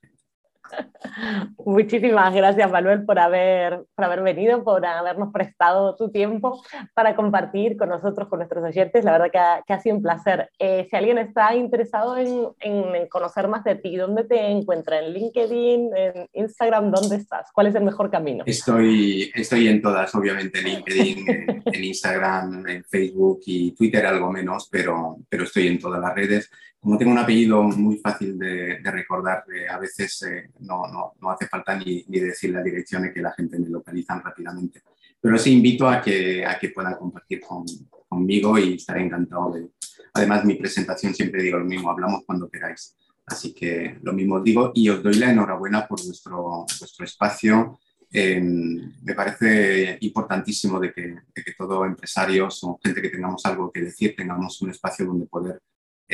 Muchísimas 1.65 2.35
gracias, 2.35 2.71
Manuel, 2.71 3.05
por 3.05 3.19
haber, 3.19 3.85
por 3.95 4.05
haber 4.05 4.23
venido, 4.23 4.63
por 4.65 4.85
habernos 4.85 5.33
prestado 5.33 5.97
tu 5.97 6.11
tiempo 6.11 6.63
para 6.95 7.15
compartir 7.15 7.77
con 7.77 7.89
nosotros, 7.89 8.29
con 8.29 8.39
nuestros 8.39 8.65
oyentes. 8.65 9.05
La 9.05 9.13
verdad 9.13 9.31
que 9.31 9.39
ha, 9.39 9.63
que 9.67 9.83
sido 9.83 9.97
un 9.97 10.03
placer. 10.03 10.51
Eh, 10.59 10.87
si 10.89 10.97
alguien 10.97 11.19
está 11.19 11.55
interesado 11.55 12.17
en, 12.17 12.49
en, 12.61 13.09
conocer 13.09 13.49
más 13.49 13.65
de 13.65 13.77
ti, 13.77 13.97
¿dónde 13.97 14.25
te 14.25 14.41
encuentra? 14.51 15.01
¿En 15.01 15.13
LinkedIn? 15.13 15.91
¿En 15.97 16.29
Instagram? 16.33 16.91
¿Dónde 16.91 17.17
estás? 17.17 17.51
¿Cuál 17.53 17.69
es 17.69 17.75
el 17.75 17.85
mejor 17.85 18.11
camino? 18.11 18.45
Estoy, 18.47 19.31
estoy 19.35 19.69
en 19.69 19.83
todas, 19.83 20.15
obviamente, 20.15 20.61
en 20.61 20.65
LinkedIn, 20.65 21.63
en, 21.67 21.85
Instagram, 21.85 22.67
en 22.69 22.85
Facebook 22.85 23.41
y 23.47 23.73
Twitter 23.73 24.07
algo 24.07 24.31
menos, 24.31 24.69
pero, 24.71 25.17
pero 25.29 25.45
estoy 25.45 25.69
en 25.69 25.79
todas 25.79 26.01
las 26.01 26.15
redes 26.15 26.51
como 26.83 26.99
tengo 26.99 27.13
un 27.13 27.19
apellido 27.19 27.63
muy 27.63 27.99
fácil 27.99 28.37
de, 28.37 28.81
recordar, 28.83 29.45
eh, 29.55 29.69
a 29.69 29.79
veces 29.79 30.21
eh, 30.23 30.51
no, 30.59 30.89
no, 30.89 31.13
no, 31.21 31.31
hace 31.31 31.47
falta 31.47 31.79
ni, 31.79 32.05
ni, 32.09 32.19
decir 32.19 32.51
la 32.51 32.61
dirección 32.61 33.07
y 33.07 33.13
que 33.13 33.23
la 33.23 33.31
gente 33.31 33.57
me 33.57 33.69
localiza 33.69 34.19
rápidamente. 34.19 34.83
Pero 35.21 35.39
sí 35.39 35.53
invito 35.53 35.89
a 35.89 36.03
que, 36.03 36.45
a 36.45 36.59
que 36.59 36.71
puedan 36.71 36.97
compartir 36.97 37.41
con, 37.41 37.65
conmigo 38.09 38.59
y 38.59 38.75
estaré 38.75 39.03
encantado 39.05 39.53
de... 39.53 39.69
Además, 40.15 40.45
mi 40.45 40.55
presentación 40.55 41.15
siempre 41.15 41.41
digo 41.41 41.57
lo 41.57 41.65
mismo, 41.65 41.89
hablamos 41.89 42.25
cuando 42.27 42.51
queráis. 42.51 42.97
Así 43.27 43.55
que 43.55 44.01
lo 44.03 44.13
mismo 44.13 44.41
digo 44.41 44.73
y 44.75 44.89
os 44.89 45.05
doy 45.05 45.15
la 45.15 45.31
enhorabuena 45.31 45.87
por 45.87 46.05
vuestro, 46.05 46.67
vuestro 46.81 47.05
espacio. 47.05 47.79
Em, 48.11 48.93
me 49.05 49.15
parece 49.15 49.99
importantísimo 50.01 50.81
de 50.81 50.93
que, 50.93 51.03
de 51.33 51.45
que 51.45 51.55
todo 51.57 51.85
empresarios 51.85 52.59
o 52.65 52.81
gente 52.83 53.01
que 53.01 53.09
tengamos 53.09 53.47
algo 53.47 53.71
que 53.71 53.83
decir 53.83 54.17
tengamos 54.17 54.61
un 54.63 54.71
espacio 54.71 55.07
donde 55.07 55.27
poder 55.27 55.63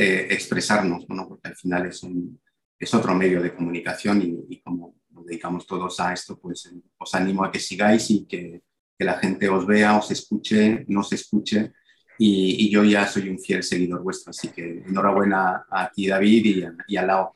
eh, 0.01 0.29
expresarnos, 0.31 1.09
bueno, 1.09 1.27
porque 1.27 1.49
al 1.49 1.57
final 1.57 1.87
es, 1.87 2.05
un, 2.05 2.41
es 2.79 2.95
otro 2.95 3.17
medio 3.17 3.43
de 3.43 3.53
comunicación 3.53 4.23
y, 4.49 4.61
como 4.61 4.95
nos 5.11 5.27
dedicamos 5.27 5.67
todos 5.67 5.99
a 5.99 6.13
esto, 6.13 6.39
pues 6.39 6.67
eh, 6.67 6.81
os 6.99 7.13
animo 7.17 7.43
a 7.43 7.51
que 7.51 7.59
sigáis 7.59 8.09
y 8.13 8.25
que, 8.25 8.63
que, 8.97 9.05
la 9.05 9.19
gente 9.19 9.49
os 9.49 9.67
vea, 9.67 9.99
os 9.99 10.09
escuche, 10.13 10.85
nos 10.87 11.13
escuche 11.13 11.73
y, 12.17 12.67
y, 12.67 12.71
yo 12.71 12.85
ya 12.85 13.09
soy 13.09 13.29
un 13.29 13.41
fiel 13.41 13.65
seguidor 13.65 14.05
vuestro, 14.05 14.31
así 14.31 14.51
que 14.51 14.85
enhorabuena 14.87 15.65
a 15.69 15.91
ti 15.91 16.07
David 16.07 16.45
y 16.47 16.63
a, 16.63 16.73
y 16.87 16.97
a 16.97 17.03
Lao 17.03 17.35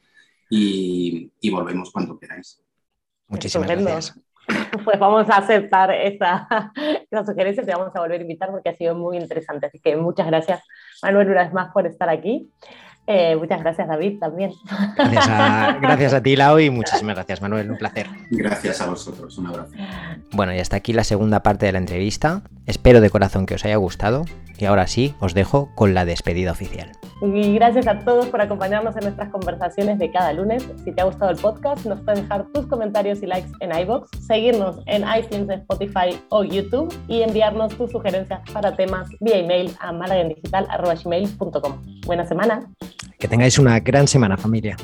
y, 0.49 1.33
y 1.41 1.51
volvemos 1.51 1.91
cuando 1.91 2.17
queráis. 2.17 2.63
Muchísimas 3.27 3.67
gracias. 3.67 4.15
Pues 4.85 4.99
vamos 4.99 5.29
a 5.31 5.37
aceptar 5.37 5.91
esa, 5.93 6.49
esa 7.11 7.25
sugerencia, 7.25 7.65
te 7.65 7.73
vamos 7.73 7.95
a 7.95 8.01
volver 8.01 8.21
a 8.21 8.23
invitar 8.23 8.51
porque 8.51 8.71
ha 8.71 8.77
sido 8.77 8.95
muy 8.95 9.17
interesante. 9.17 9.67
Así 9.67 9.79
que 9.79 9.97
muchas 9.97 10.27
gracias, 10.27 10.63
Manuel, 11.03 11.29
una 11.29 11.45
vez 11.45 11.53
más 11.53 11.73
por 11.73 11.87
estar 11.87 12.09
aquí. 12.09 12.51
Eh, 13.07 13.35
muchas 13.37 13.61
gracias, 13.61 13.89
David, 13.89 14.19
también. 14.21 14.53
Gracias 14.97 15.29
a, 15.29 15.79
gracias 15.83 16.15
a 16.15 16.23
ti, 16.23 16.37
Lau, 16.37 16.59
y 16.59 16.71
muchísimas 16.71 17.17
gracias, 17.17 17.43
Manuel. 17.43 17.71
Un 17.71 17.77
placer. 17.77 18.07
Gracias 18.31 18.81
a 18.81 18.87
vosotros. 18.87 19.37
Un 19.39 19.49
abrazo. 19.49 19.73
Bueno, 20.33 20.55
y 20.55 20.61
hasta 20.61 20.77
aquí 20.77 20.93
la 20.93 21.05
segunda 21.05 21.43
parte 21.43 21.67
de 21.67 21.73
la 21.73 21.79
entrevista. 21.79 22.43
Espero 22.67 23.01
de 23.01 23.11
corazón 23.11 23.47
que 23.47 23.55
os 23.55 23.65
haya 23.65 23.77
gustado. 23.77 24.25
Y 24.59 24.67
ahora 24.67 24.87
sí, 24.87 25.15
os 25.19 25.35
dejo 25.35 25.71
con 25.75 25.95
la 25.95 26.05
despedida 26.05 26.53
oficial. 26.53 26.93
Y 27.21 27.55
gracias 27.55 27.87
a 27.87 28.01
todos 28.01 28.27
por 28.27 28.41
acompañarnos 28.41 28.97
en 28.97 29.03
nuestras 29.03 29.31
conversaciones 29.31 29.99
de 29.99 30.11
cada 30.11 30.33
lunes. 30.33 30.69
Si 30.85 30.93
te 30.93 31.01
ha 31.01 31.05
gustado 31.05 31.31
el 31.31 31.37
podcast, 31.37 31.85
nos 31.87 32.01
puedes 32.01 32.23
dejar 32.23 32.47
tus 32.53 32.67
comentarios 32.67 33.23
y 33.23 33.27
likes 33.27 33.51
en 33.61 33.77
iBox, 33.77 34.09
seguirnos 34.27 34.81
en 34.87 35.05
iTunes, 35.17 35.49
Spotify 35.61 36.21
o 36.29 36.45
YouTube 36.45 36.93
y 37.09 37.23
enviarnos 37.23 37.77
tus 37.77 37.91
sugerencias 37.91 38.41
para 38.53 38.77
temas 38.77 39.09
vía 39.21 39.39
email 39.39 39.73
a 39.81 39.93
malagendigital.com. 39.93 41.83
Buena 42.07 42.27
semana. 42.27 42.69
Que 43.23 43.29
tengáis 43.29 43.57
una 43.57 43.79
gran 43.79 44.09
semana, 44.09 44.37
familia. 44.37 44.77